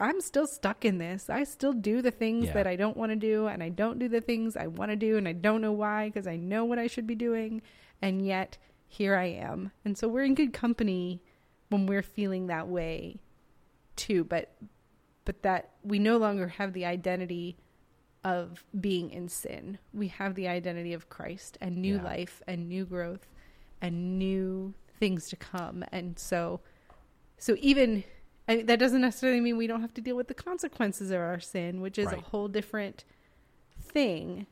[0.00, 2.54] i'm still stuck in this i still do the things Yeah.
[2.54, 4.96] that i don't want to do and i don't do the things i want to
[4.96, 7.62] do and i don't know why because i know what i should be doing
[8.02, 11.22] and yet here i am and so we're in good company
[11.68, 13.20] when we're feeling that way
[13.96, 14.54] too but
[15.24, 17.56] but that we no longer have the identity
[18.24, 19.78] of being in sin.
[19.92, 22.02] We have the identity of Christ and new Yeah.
[22.02, 23.28] life and new growth
[23.80, 25.84] and new things to come.
[25.92, 26.60] And so,
[27.38, 28.04] so even
[28.48, 31.20] I mean, that doesn't necessarily mean we don't have to deal with the consequences of
[31.20, 32.18] our sin, which is Right.
[32.18, 33.04] a whole different
[33.80, 34.46] thing.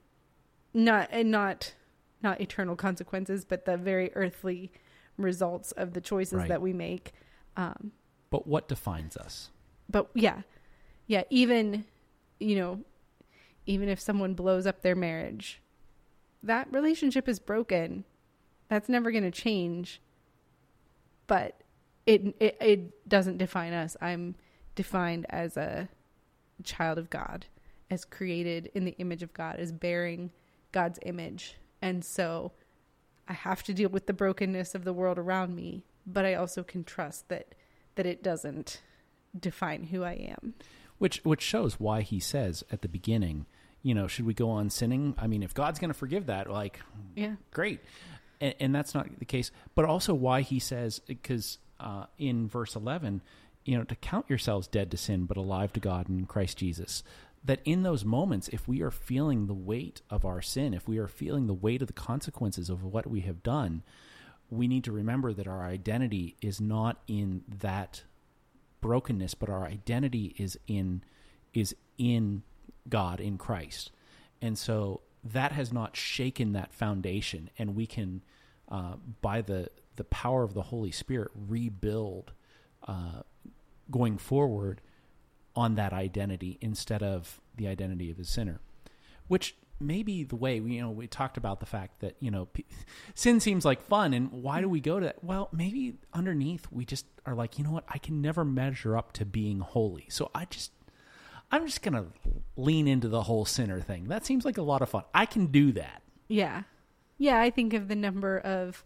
[0.74, 1.74] Not and not
[2.26, 4.72] not eternal consequences, but the very earthly
[5.16, 6.48] results of the choices Right.
[6.48, 7.12] that we make.
[7.56, 7.92] Um,
[8.30, 9.50] But what defines us?
[9.88, 10.40] but yeah
[11.06, 11.84] yeah even
[12.40, 12.80] you know
[13.66, 15.60] even if someone blows up their marriage
[16.42, 18.02] that relationship is broken
[18.68, 20.00] that's never going to change
[21.28, 21.60] but
[22.04, 24.34] it, it it doesn't define us i'm
[24.74, 25.88] defined as a
[26.64, 27.46] child of god
[27.88, 30.32] as created in the image of god as bearing
[30.72, 31.54] god's image
[31.86, 32.52] and so
[33.28, 36.62] i have to deal with the brokenness of the world around me but i also
[36.62, 37.54] can trust that
[37.96, 38.82] that it doesn't
[39.38, 40.54] define who I am.
[40.98, 43.46] Which which shows why he says at the beginning,
[43.82, 45.14] you know, should we go on sinning?
[45.18, 46.80] I mean, if God's going to forgive that, like,
[47.14, 47.36] Yeah.
[47.50, 47.80] great,
[48.40, 49.50] and, and that's not the case.
[49.74, 53.20] But also why he says because uh, in verse eleven,
[53.64, 57.02] you know, to count yourselves dead to sin but alive to God in Christ Jesus.
[57.46, 60.98] That in those moments, if we are feeling the weight of our sin, if we
[60.98, 63.82] are feeling the weight of the consequences of what we have done,
[64.50, 68.02] we need to remember that our identity is not in that
[68.80, 71.02] brokenness, but our identity is in
[71.54, 72.42] is in
[72.88, 73.90] God in Christ,
[74.42, 78.22] and so that has not shaken that foundation, and we can
[78.68, 82.32] uh, by the the power of the Holy Spirit rebuild
[82.86, 83.22] uh,
[83.90, 84.80] going forward
[85.56, 88.60] on that identity instead of the identity of a sinner,
[89.26, 92.46] which maybe the way we you know we talked about the fact that you know
[92.46, 92.64] p-
[93.14, 95.22] sin seems like fun and why do we go to that?
[95.24, 97.84] Well maybe underneath we just are like you know what?
[97.88, 100.06] I can never measure up to being holy.
[100.08, 100.72] So i just
[101.50, 102.06] i'm just gonna
[102.56, 104.04] lean into the whole sinner thing.
[104.04, 105.04] That seems like a lot of fun.
[105.14, 106.02] I can do that.
[106.28, 106.62] Yeah.
[107.18, 108.84] Yeah, I think of the number of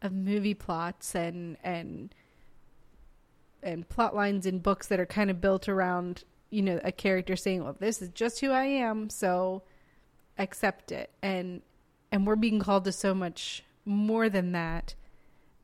[0.00, 2.14] of movie plots and and
[3.62, 7.36] and plot lines in books that are kind of built around, you know, a character
[7.36, 9.62] saying, "Well, this is just who I am, so
[10.38, 11.62] accept it." And
[12.10, 14.94] and we're being called to so much more than that.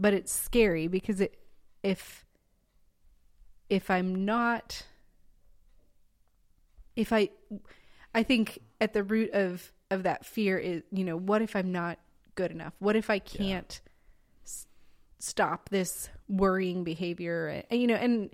[0.00, 1.38] But it's scary because it
[1.82, 2.24] if
[3.68, 4.84] if I'm not
[6.96, 7.30] if I
[8.14, 11.72] I think at the root of of that fear is, you know, what if I'm
[11.72, 11.98] not
[12.34, 12.74] good enough?
[12.78, 13.80] What if I can't s-
[15.18, 17.64] stop this worrying behavior?
[17.70, 18.30] And, you know, and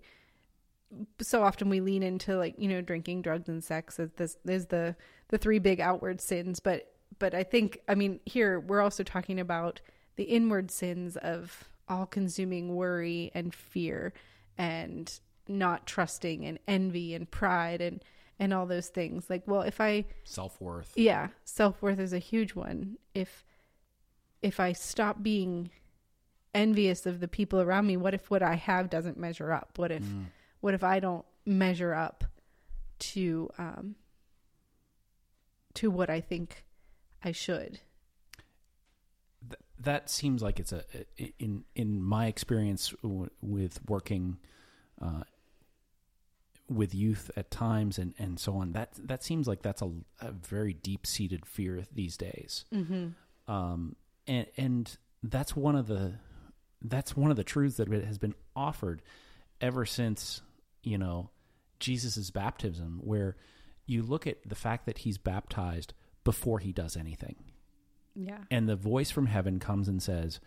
[1.20, 4.66] so often we lean into like, you know, drinking, drugs and sex as this is
[4.66, 4.96] the
[5.28, 9.40] the three big outward sins, but but I think I mean here we're also talking
[9.40, 9.80] about
[10.16, 14.12] the inward sins of all-consuming worry and fear
[14.56, 15.18] and
[15.48, 18.02] not trusting and envy and pride and
[18.38, 19.28] and all those things.
[19.28, 22.98] Like, well, if I self-worth yeah, self-worth is a huge one.
[23.14, 23.44] If
[24.42, 25.70] if I stop being
[26.54, 29.70] envious of the people around me, what if what I have doesn't measure up?
[29.76, 30.02] What if
[30.60, 32.24] what if I don't measure up
[32.98, 33.96] to um
[35.74, 36.64] to what I think
[37.22, 37.80] I should?
[39.48, 40.84] Th- that seems like it's a
[41.38, 44.38] in in my experience w- with working
[45.02, 45.24] uh,
[46.68, 49.90] with youth at times and and so on that that seems like that's a,
[50.20, 53.08] a very deep seated fear these days Mm-hmm.
[53.52, 53.96] um
[54.26, 56.14] and and that's one of the
[56.84, 59.02] that's one of the truths that has been offered
[59.60, 60.42] ever since
[60.82, 61.30] you know
[61.80, 63.36] Jesus's baptism where
[63.86, 65.92] you look at the fact that he's baptized
[66.24, 67.36] before he does anything
[68.14, 68.44] Yeah.
[68.50, 70.40] and the voice from heaven comes and says,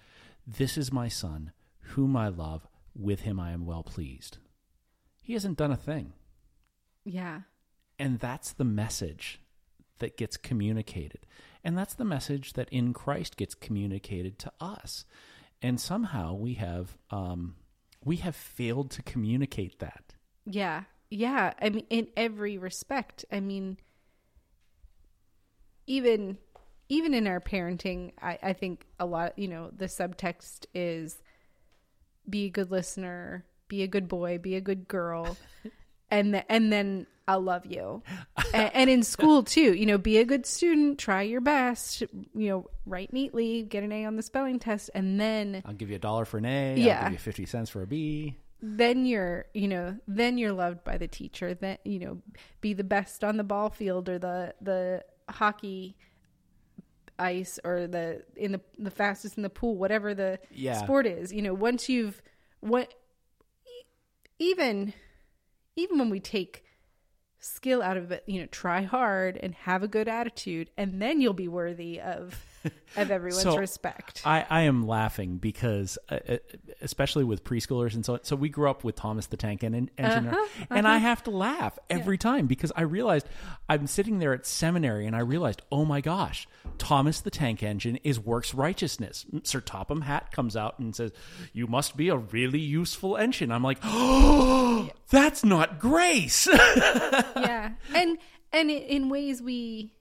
[0.48, 4.38] This is my son, whom I love, with him I am well pleased.
[5.22, 6.14] He hasn't done a thing.
[7.06, 7.42] Yeah.
[8.00, 9.40] And that's the message
[10.00, 11.26] that gets communicated.
[11.64, 15.06] And that's the message that in Christ gets communicated to us.
[15.62, 17.56] And somehow we have um,
[18.04, 20.16] we have failed to communicate that.
[20.46, 20.84] Yeah.
[21.10, 21.54] Yeah.
[21.62, 23.26] I mean, in every respect.
[23.32, 23.78] I mean,
[25.88, 26.38] even
[26.90, 31.22] even in our parenting, I, I think a lot, you know, the subtext is
[32.30, 35.38] be a good listener, be a good boy, be a good girl,
[36.12, 38.04] and th- and then I'll love you.
[38.54, 42.02] and, and in school too, you know, be a good student, try your best,
[42.34, 45.90] you know, write neatly, get an A on the spelling test, and then I'll give
[45.90, 46.76] you a dollar for an A.
[46.78, 47.00] Yeah.
[47.00, 48.38] I'll give you 50 cents for a B.
[48.62, 52.22] then you're you know then you're loved by the teacher then you know
[52.60, 55.96] be the best on the ball field or the the hockey
[57.20, 60.82] ice or the in the the fastest in the pool whatever the Yeah.
[60.82, 62.20] sport is you know once you've
[62.62, 62.94] what
[64.40, 64.94] even
[65.78, 66.64] even when we take
[67.40, 71.22] skill out of it you know try hard and have a good attitude and then
[71.22, 72.36] you'll be worthy of
[72.98, 76.38] of everyone's So, respect I, I am laughing because, uh, uh,
[76.82, 78.20] especially with preschoolers and so on.
[78.24, 81.32] So we grew up with Thomas the Tank Engine, engine Uh-huh, and I have to
[81.32, 83.28] laugh every time because I realized
[83.70, 86.48] I'm sitting there at seminary and I realized, oh my gosh,
[86.78, 89.26] Thomas the Tank Engine is works righteousness.
[89.44, 91.12] Sir Topham Hatt comes out and says,
[91.54, 96.48] "You must be a really useful engine." I'm like, oh, that's not grace.
[97.36, 98.18] yeah and
[98.54, 99.92] and in ways we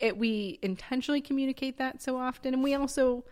[0.00, 3.24] it, we intentionally communicate that so often and we also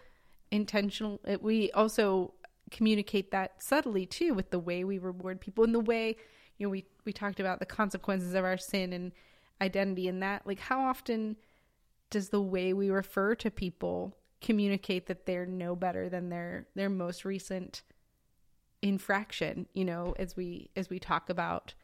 [0.51, 2.34] intentional it- we also
[2.70, 6.16] communicate that subtly too with the way we reward people and the way
[6.57, 9.12] you know we we talked about the consequences of our sin and
[9.61, 10.46] identity and that.
[10.46, 11.36] Like how often
[12.11, 16.88] does the way we refer to people communicate that they're no better than their their
[16.88, 17.82] most recent
[18.82, 21.74] infraction you know as we as we talk about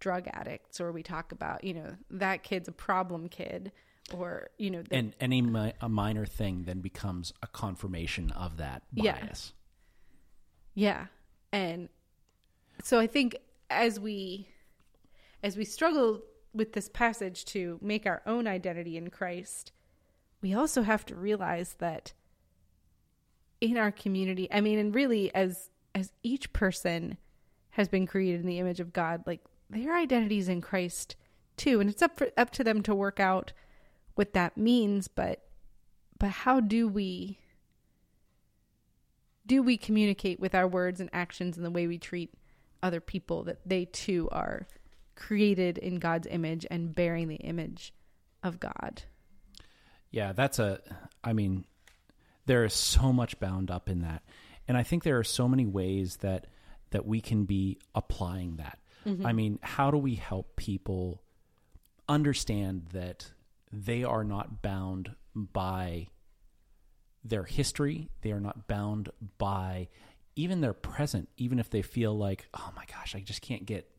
[0.00, 3.72] drug addicts or we talk about you know that kid's a problem kid
[4.14, 8.56] or you know the, and any mi- a minor thing then becomes a confirmation of
[8.58, 9.20] that Yeah.
[9.20, 9.52] bias.
[10.74, 11.06] yeah
[11.52, 11.88] and
[12.82, 13.36] so i think
[13.70, 14.48] as we
[15.42, 16.22] as we struggle
[16.54, 19.72] with this passage to make our own identity in christ
[20.40, 22.12] we also have to realize that
[23.60, 24.46] in our community.
[24.52, 27.18] I mean, and really as as each person
[27.70, 29.40] has been created in the image of God, like
[29.70, 31.16] their identities in Christ
[31.56, 33.52] too, and it's up for up to them to work out
[34.14, 35.42] what that means, but
[36.18, 37.38] but how do we
[39.46, 42.34] do we communicate with our words and actions and the way we treat
[42.82, 44.66] other people that they too are
[45.16, 47.92] created in God's image and bearing the image
[48.42, 49.02] of God?
[50.10, 50.80] Yeah, that's a
[51.22, 51.64] I mean
[52.46, 54.22] there is so much bound up in that.
[54.66, 56.46] And I think there are so many ways that
[56.90, 58.78] that we can be applying that.
[59.06, 59.26] Mm-hmm.
[59.26, 61.22] I mean, how do we help people
[62.08, 63.32] understand that
[63.72, 66.08] they are not bound by
[67.24, 69.88] their history, they are not bound by
[70.36, 73.98] even their present, even if they feel like, oh my gosh, I just can't get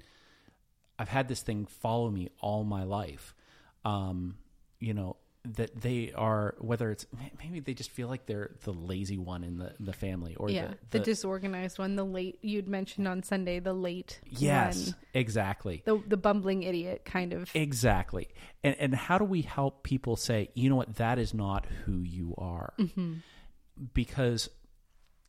[0.99, 3.33] I've had this thing follow me all my life.
[3.85, 4.35] Um,
[4.81, 5.15] you know,
[5.55, 7.05] that they are whether it's
[7.41, 10.67] maybe they just feel like they're the lazy one in the the family or yeah
[10.67, 14.95] the, the, the disorganized one the late you'd mentioned on sunday the late yes one,
[15.13, 15.81] exactly.
[15.85, 17.49] The the bumbling idiot kind of.
[17.55, 18.29] Exactly.
[18.63, 20.95] And and how do we help people say you know what?
[20.95, 22.73] That is not who you are.
[22.79, 23.13] Mm-hmm.
[23.93, 24.49] because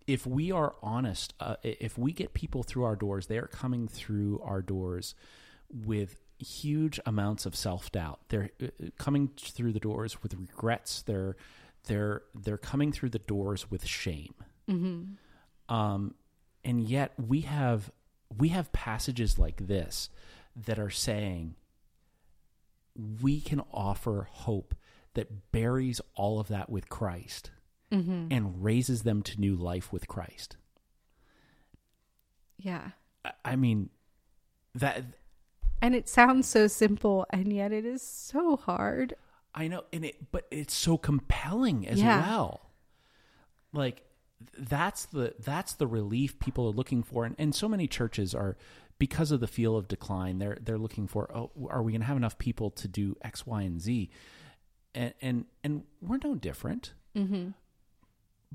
[0.06, 3.86] if we are honest uh, if we get people through our doors they are coming
[3.86, 5.14] through our doors
[5.72, 8.20] with huge amounts of self doubt.
[8.28, 8.66] They're uh,
[8.98, 11.02] coming through the doors with regrets.
[11.02, 11.36] They're
[11.86, 14.34] they're they're coming through the doors with shame.
[14.68, 15.74] Mm-hmm.
[15.74, 16.14] Um,
[16.64, 17.90] and yet we have
[18.36, 20.10] we have passages like this
[20.56, 21.54] that are saying
[23.22, 24.74] we can offer hope
[25.14, 27.50] that buries all of that with Christ
[27.90, 28.28] mm-hmm.
[28.30, 30.56] and raises them to new life with Christ.
[32.58, 32.90] Yeah.
[33.44, 33.90] I mean
[34.74, 35.04] that
[35.80, 39.14] and it sounds so simple, and yet it is so hard.
[39.54, 42.20] I know, and it, but it's so compelling as yeah.
[42.20, 42.70] well.
[43.72, 44.02] Like
[44.58, 48.56] that's the that's the relief people are looking for, and, and so many churches are
[48.98, 50.38] because of the feel of decline.
[50.38, 53.46] They're they're looking for, oh, are we going to have enough people to do X,
[53.46, 54.10] Y, and Z?
[54.94, 56.92] And and and we're no different.
[57.16, 57.50] Mm-hmm.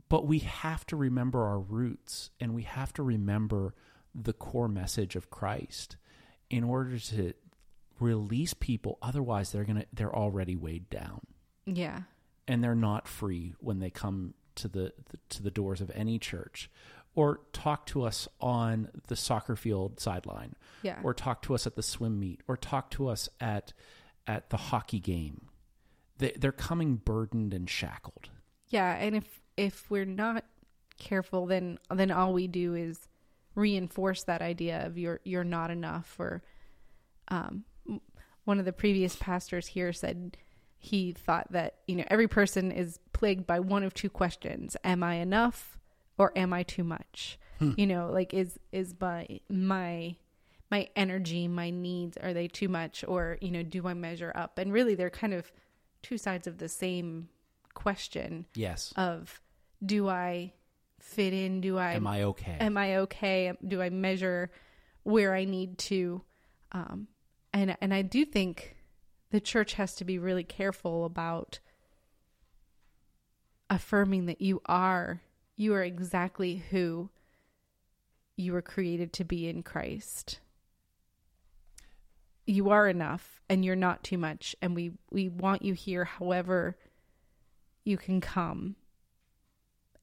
[0.10, 3.74] But we have to remember our roots, and we have to remember
[4.14, 5.98] the core message of Christ
[6.50, 7.34] in order to
[8.00, 11.22] release people otherwise they're going to they're already weighed down.
[11.66, 12.02] Yeah.
[12.48, 16.20] And they're not free when they come to the, the, to the doors of any
[16.20, 16.70] church.
[17.16, 20.56] Or talk to us on the soccer field sideline.
[20.84, 21.00] Yeah.
[21.02, 22.42] Or talk to us at the swim meet.
[22.48, 23.74] Or talk to us at
[24.28, 25.48] at the hockey game.
[26.18, 28.30] They, they're coming burdened and shackled.
[28.68, 30.44] Yeah and if if we're not
[30.98, 33.08] careful then then all we do is
[33.56, 36.44] reinforce that idea of you're you're not enough or
[37.30, 37.64] um,
[38.44, 40.38] one of the previous pastors here said
[40.78, 44.78] he thought that you know every person is plagued by one of two questions.
[44.84, 45.80] Am i enough
[46.18, 47.40] or am i too much?
[47.60, 47.72] Hmm.
[47.78, 50.16] you know like is is my my
[50.70, 54.58] my energy my needs are they too much or you know do i measure up?
[54.58, 55.52] And really they're kind of
[56.04, 57.30] two sides of the same
[57.74, 58.94] question yes.
[58.96, 59.42] of
[59.86, 60.54] do i
[61.06, 61.62] fit in?
[61.62, 62.58] Do I am I okay?
[62.60, 63.54] Am I okay?
[63.66, 64.52] Do I measure
[65.04, 66.22] where I need to?
[66.72, 67.08] Um,
[67.54, 68.76] and and I do think
[69.30, 71.60] the church has to be really careful about
[73.70, 75.22] affirming that you are
[75.56, 77.10] you are exactly who
[78.36, 80.40] you were created to be in Christ.
[82.46, 86.78] You are enough and you're not too much and we we want you here however
[87.84, 88.76] you can come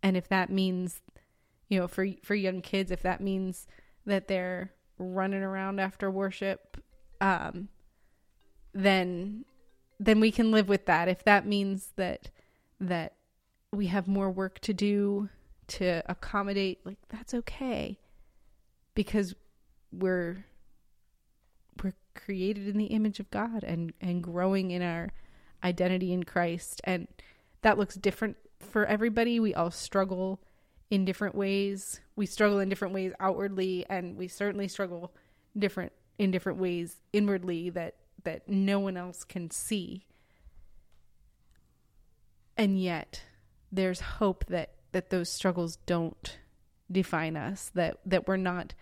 [0.03, 1.01] and if that means
[1.69, 3.67] you know for for young kids if that means
[4.05, 6.83] that they're running around after worship
[7.21, 7.69] um
[8.75, 9.45] then
[10.05, 11.09] then we can live with that.
[11.09, 12.31] If that means that
[12.81, 13.15] that
[13.71, 15.29] we have more work to do
[15.69, 17.99] to accommodate like that's okay.
[18.95, 19.35] Because
[19.93, 20.45] we're
[21.83, 25.11] we're created in the image of God and and growing in our
[25.63, 26.81] identity in Christ.
[26.85, 27.07] And
[27.63, 29.41] that looks different for everybody.
[29.41, 30.41] We all struggle
[30.91, 32.01] in different ways.
[32.17, 35.15] We struggle in different ways outwardly, and we certainly struggle
[35.59, 40.07] different in different ways inwardly that that no one else can see.
[42.57, 43.23] And yet,
[43.71, 46.39] there's hope that that those struggles don't
[46.91, 47.71] define us.
[47.75, 48.75] That that we're not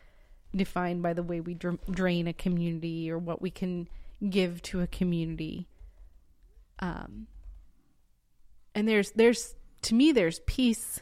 [0.54, 3.88] defined by the way we drain a community or what we can
[4.28, 5.68] give to a community.
[6.80, 7.28] Um,
[8.74, 11.00] and there's there's to me there's peace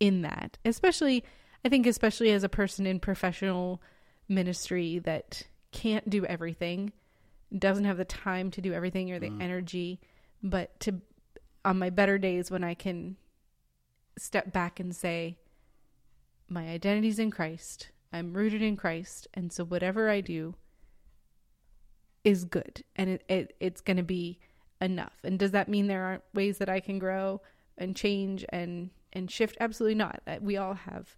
[0.00, 1.24] in that especially
[1.64, 3.80] i think especially as a person in professional
[4.28, 6.92] ministry that can't do everything
[7.56, 9.42] doesn't have the time to do everything or the mm.
[9.42, 10.00] energy
[10.42, 11.00] but to
[11.64, 13.16] on my better days when i can
[14.18, 15.38] step back and say,
[16.48, 17.90] my identity's in Christ.
[18.12, 19.28] I'm rooted in Christ.
[19.34, 20.54] And so whatever I do
[22.24, 24.38] is good and it, it it's going to be
[24.80, 25.14] enough.
[25.24, 27.40] And does that mean there aren't ways that I can grow
[27.78, 29.56] and change and and shift?
[29.60, 30.22] Absolutely not.
[30.40, 31.16] We all have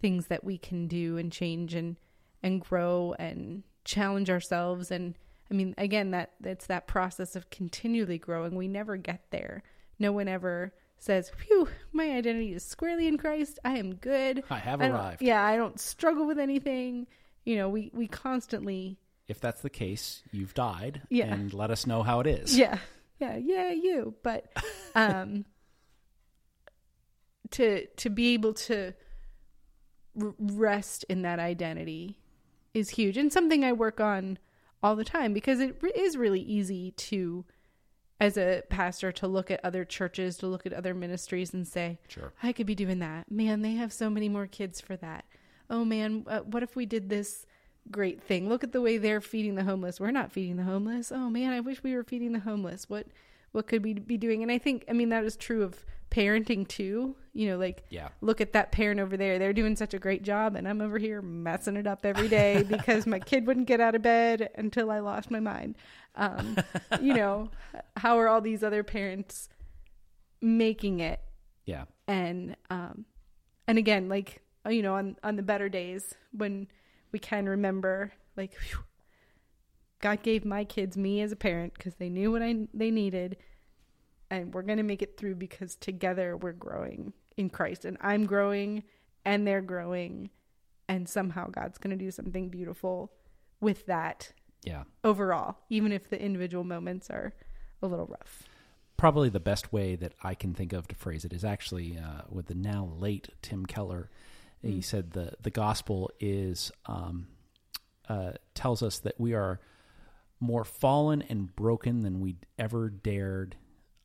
[0.00, 1.96] things that we can do and change and
[2.42, 5.14] and grow and challenge ourselves and
[5.50, 8.54] I mean again that that's that process of continually growing.
[8.54, 9.62] We never get there.
[9.98, 13.58] No one ever says, "Phew, my identity is squarely in Christ.
[13.64, 14.44] I am good.
[14.50, 15.22] I have I arrived.
[15.22, 17.06] Yeah, I don't struggle with anything."
[17.44, 21.02] You know, we we constantly If that's the case, you've died.
[21.10, 21.32] Yeah.
[21.32, 22.56] And let us know how it is.
[22.56, 22.78] Yeah.
[23.18, 24.14] Yeah, yeah, you.
[24.22, 24.46] But
[24.94, 25.44] um
[27.52, 28.92] to to be able to
[30.20, 32.18] r- rest in that identity
[32.74, 34.38] is huge and something I work on
[34.82, 37.44] all the time because it re- is really easy to
[38.20, 41.98] as a pastor to look at other churches, to look at other ministries and say,
[42.06, 42.34] Sure.
[42.42, 43.30] I could be doing that.
[43.30, 45.24] Man, they have so many more kids for that.
[45.70, 47.46] Oh man, uh, what if we did this
[47.90, 48.48] great thing?
[48.48, 49.98] Look at the way they're feeding the homeless.
[49.98, 51.10] We're not feeding the homeless.
[51.10, 52.88] Oh man, I wish we were feeding the homeless.
[52.88, 53.06] What
[53.52, 54.42] what could we be doing?
[54.42, 57.16] And I think I mean that is true of parenting too.
[57.32, 58.08] You know, like Yeah.
[58.20, 59.38] look at that parent over there.
[59.38, 62.62] They're doing such a great job and I'm over here messing it up every day
[62.68, 65.76] because my kid wouldn't get out of bed until I lost my mind.
[66.16, 66.56] Um,
[67.00, 67.50] you know,
[67.96, 69.48] how are all these other parents
[70.42, 71.20] making it
[71.66, 71.84] Yeah.
[72.08, 73.04] and um
[73.68, 76.66] and again like you know on on the better days when
[77.12, 78.78] we can remember like phew,
[80.00, 83.36] god gave my kids me as a parent because they knew what i they needed
[84.30, 88.26] and we're going to make it through because together we're growing in christ and i'm
[88.26, 88.82] growing
[89.24, 90.30] and they're growing
[90.88, 93.12] and somehow god's going to do something beautiful
[93.60, 94.32] with that
[94.64, 94.84] Yeah.
[95.04, 97.32] overall even if the individual moments are
[97.82, 98.44] a little rough
[98.96, 102.20] Probably the best way that I can think of to phrase it is actually uh,
[102.28, 104.10] with the now late Tim Keller.
[104.60, 107.28] He said the the gospel is um,
[108.10, 109.58] uh, tells us that we are
[110.38, 113.56] more fallen and broken than we ever dared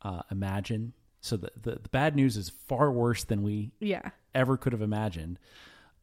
[0.05, 0.93] uh, imagine.
[1.21, 4.81] So the, the the bad news is far worse than we yeah ever could have
[4.81, 5.39] imagined.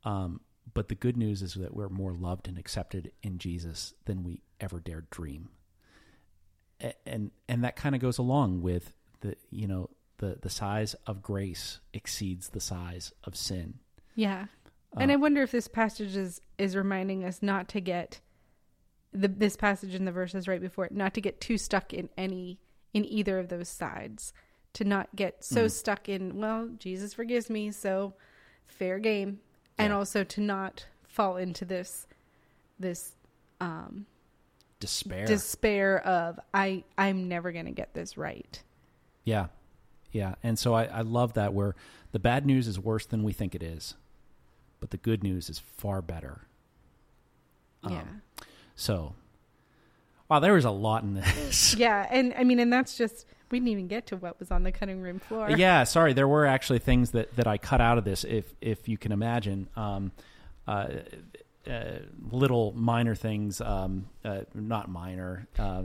[0.05, 0.41] Um,
[0.75, 4.43] but the good news is that we're more loved and accepted in Jesus than we
[4.61, 5.49] ever dared dream.
[6.81, 10.95] A- And and that kind of goes along with the you know the the size
[11.07, 13.75] of grace exceeds the size of sin.
[14.15, 14.47] Yeah.
[14.99, 18.21] And I wonder if this passage is is reminding us not to get
[19.13, 22.09] the this passage in the verses right before it, not to get too stuck in
[22.17, 22.59] any
[22.93, 24.33] in either of those sides.
[24.75, 28.15] To not get so stuck in, well, Jesus forgives me, so
[28.67, 29.41] fair game.
[29.77, 32.07] And also to not fall into this
[32.79, 33.13] this
[33.61, 34.07] um
[34.81, 35.27] Despair.
[35.27, 38.63] despair of I I'm never gonna get this right.
[39.25, 39.49] yeah.
[40.11, 40.35] Yeah.
[40.43, 41.75] And so I, I love that where
[42.13, 43.95] the bad news is worse than we think it is,
[44.81, 46.43] but the good news is far better.
[47.83, 48.05] Um, yeah.
[48.75, 49.15] So
[50.33, 51.75] wow, there was a lot in this.
[51.83, 54.63] Yeah, and I mean and that's just we didn't even get to what was on
[54.63, 55.51] the cutting room floor.
[55.51, 56.15] Yeah, sorry.
[56.15, 59.13] There were actually things that, that I cut out of this, if if you can
[59.13, 59.69] imagine.
[59.77, 60.13] Um,
[60.67, 60.89] uh,
[61.69, 61.83] uh,
[62.31, 65.47] little minor things, um, uh, not minor.
[65.59, 65.85] Uh,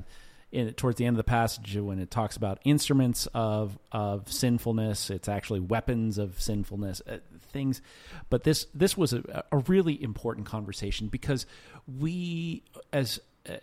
[0.52, 5.10] in, towards the end of the passage, when it talks about instruments of of sinfulness,
[5.10, 7.02] it's actually weapons of sinfulness.
[7.06, 7.18] Uh,
[7.52, 7.82] things,
[8.30, 11.46] but this this was a, a really important conversation because
[12.00, 13.20] we as
[13.50, 13.56] uh,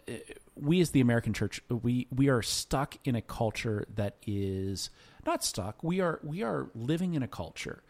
[0.56, 4.90] we as the American church we we are stuck in a culture that is
[5.26, 5.82] not stuck.
[5.82, 7.82] We are we are living in a culture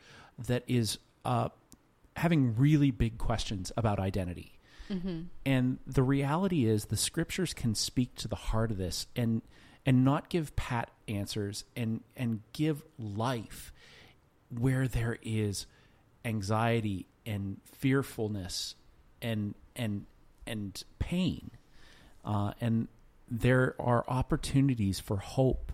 [0.47, 1.51] that is uh,
[2.17, 4.59] having really big questions about identity.
[5.47, 9.43] And the reality is the scriptures can speak to the heart of this and
[9.87, 13.73] and not give pat answers and and give life
[14.51, 15.67] where there is
[16.25, 18.75] anxiety and fearfulness
[19.21, 20.07] and and
[20.47, 21.51] and pain
[22.25, 22.89] uh, and
[23.31, 25.73] there are opportunities for hope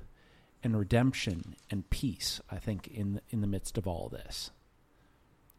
[0.63, 2.41] and redemption and peace.
[2.51, 4.51] I think in the, in the midst of all this.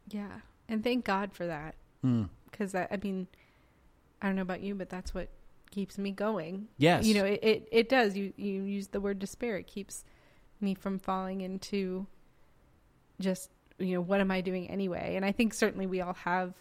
[0.08, 0.42] Yeah.
[0.68, 1.76] And thank God for that.
[2.06, 2.30] Mm.
[2.50, 3.28] Because that, I mean,
[4.22, 5.30] I don't know about you, but that's what
[5.72, 6.68] keeps me going.
[6.78, 8.16] Yes, You know, it, it, it does.
[8.16, 9.58] You, you use the word despair.
[9.58, 10.04] It keeps
[10.60, 12.06] me from falling into
[13.20, 15.16] just, you know, what am I doing anyway?
[15.16, 16.54] And I think certainly we all have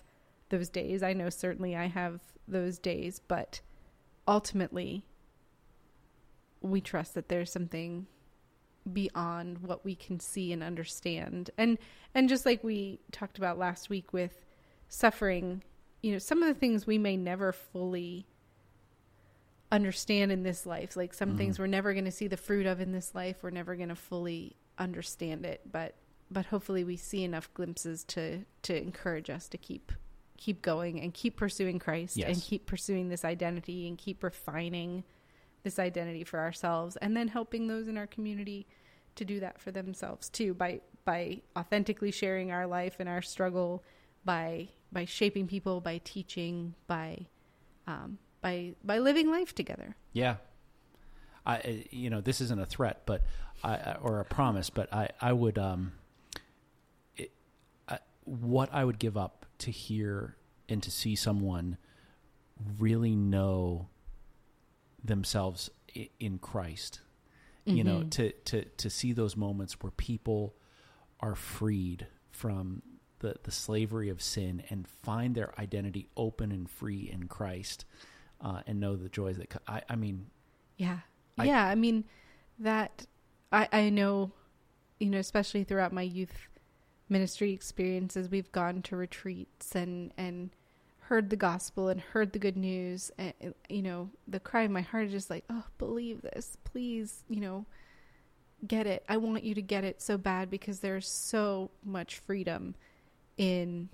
[0.48, 1.02] those days.
[1.02, 3.60] I know certainly I have those days, but
[4.30, 5.04] ultimately
[6.62, 8.06] we trust that there's something
[8.90, 11.50] beyond what we can see and understand.
[11.58, 11.76] And
[12.14, 14.46] and just like we talked about last week with
[14.88, 15.62] suffering,
[16.02, 18.26] you know, some of the things we may never fully
[19.72, 20.96] understand in this life.
[20.96, 21.62] Like some things mm-hmm.
[21.64, 23.36] we're never going to see the fruit of in this life.
[23.42, 25.94] We're never going to fully understand it, but
[26.30, 29.92] but hopefully we see enough glimpses to to encourage us to keep
[30.40, 32.28] keep going and keep pursuing Christ Yes.
[32.28, 35.04] and keep pursuing this identity and keep refining
[35.62, 38.66] this identity for ourselves and then helping those in our community
[39.14, 43.84] to do that for themselves too by by authentically sharing our life and our struggle
[44.24, 47.26] by by shaping people by teaching by
[47.86, 50.36] um, by by living life together Yeah.
[51.46, 53.22] I you know this isn't a threat, but
[53.64, 55.92] I- or a promise, but I I would um.
[58.30, 60.36] What I would give up to hear
[60.68, 61.76] and to see someone
[62.78, 63.88] really know
[65.02, 65.70] themselves
[66.18, 67.00] in Christ.
[67.66, 70.54] You know, to to to see those moments where people
[71.20, 72.82] are freed from
[73.20, 77.84] the the slavery of sin and find their identity open and free in Christ,
[78.40, 80.26] uh, and know the joys that co- I I mean
[80.78, 81.00] Yeah.
[81.38, 81.64] I- yeah.
[81.66, 82.04] I mean,
[82.58, 83.06] that
[83.52, 84.32] I, I know,
[84.98, 86.32] you know, especially throughout my youth
[87.10, 90.50] ministry experiences, we've gone to retreats and, and
[91.00, 93.10] heard the gospel and heard the good news.
[93.18, 93.34] And,
[93.68, 96.56] you know, the cry of my heart is just like, oh, believe this.
[96.64, 97.66] Please, you know,
[98.66, 99.04] get it.
[99.08, 102.74] I want you to get it so bad because there's so much freedom
[103.36, 103.88] in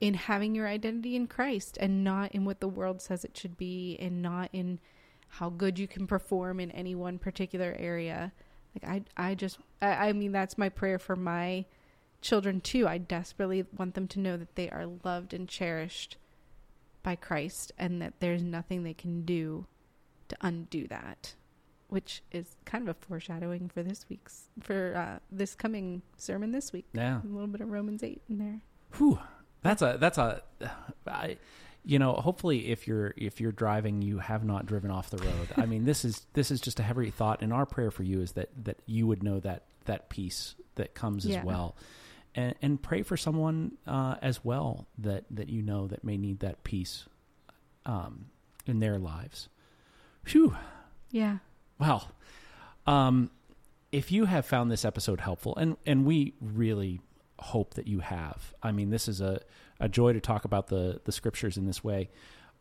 [0.00, 3.56] in having your identity in Christ and not in what the world says it should
[3.56, 4.78] be and not in
[5.26, 8.32] how good you can perform in any one particular area.
[8.74, 11.64] Like I I just I, I mean that's my prayer for my
[12.20, 12.86] children too.
[12.88, 16.16] I desperately want them to know that they are loved and cherished
[17.02, 19.66] by Christ and that there's nothing they can do
[20.28, 21.34] to undo that.
[21.88, 26.70] Which is kind of a foreshadowing for this week's for uh, this coming sermon this
[26.72, 26.84] week.
[26.92, 28.60] yeah A little bit of Romans eight in there.
[28.98, 29.18] Whew.
[29.62, 30.42] That's a that's a
[31.06, 31.38] I
[31.84, 35.48] you know, hopefully if you're if you're driving you have not driven off the road.
[35.56, 38.20] I mean, this is this is just a heavy thought and our prayer for you
[38.20, 41.38] is that that you would know that that peace that comes Yeah.
[41.38, 41.74] as well.
[42.34, 46.40] And and pray for someone uh, as well that that you know that may need
[46.40, 47.06] that peace
[47.86, 48.26] um
[48.66, 49.48] in their lives.
[50.24, 50.54] Phew.
[51.10, 51.38] Yeah.
[51.78, 52.10] Well,
[52.86, 53.30] um,
[53.92, 57.00] if you have found this episode helpful, and and we really
[57.38, 58.54] hope that you have.
[58.62, 59.40] I mean, this is a
[59.80, 62.10] a joy to talk about the the scriptures in this way.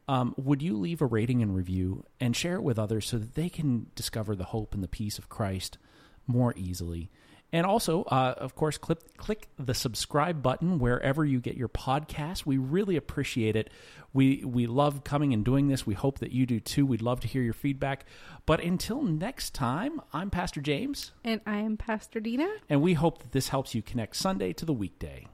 [0.07, 3.35] Um, would you leave a rating and review and share it with others so that
[3.35, 5.77] they can discover the hope and the peace of Christ
[6.25, 7.09] more easily?
[7.53, 12.45] And also, uh, of course, click click the subscribe button wherever you get your podcast.
[12.45, 13.69] We really appreciate it.
[14.11, 15.85] We we love coming and doing this.
[15.87, 16.85] We hope that you do too.
[16.85, 18.05] We'd love to hear your feedback.
[18.45, 22.49] But until next time, I'm Pastor James, And I am Pastor Dena.
[22.69, 25.27] and we hope that this helps you connect Sunday to the weekday.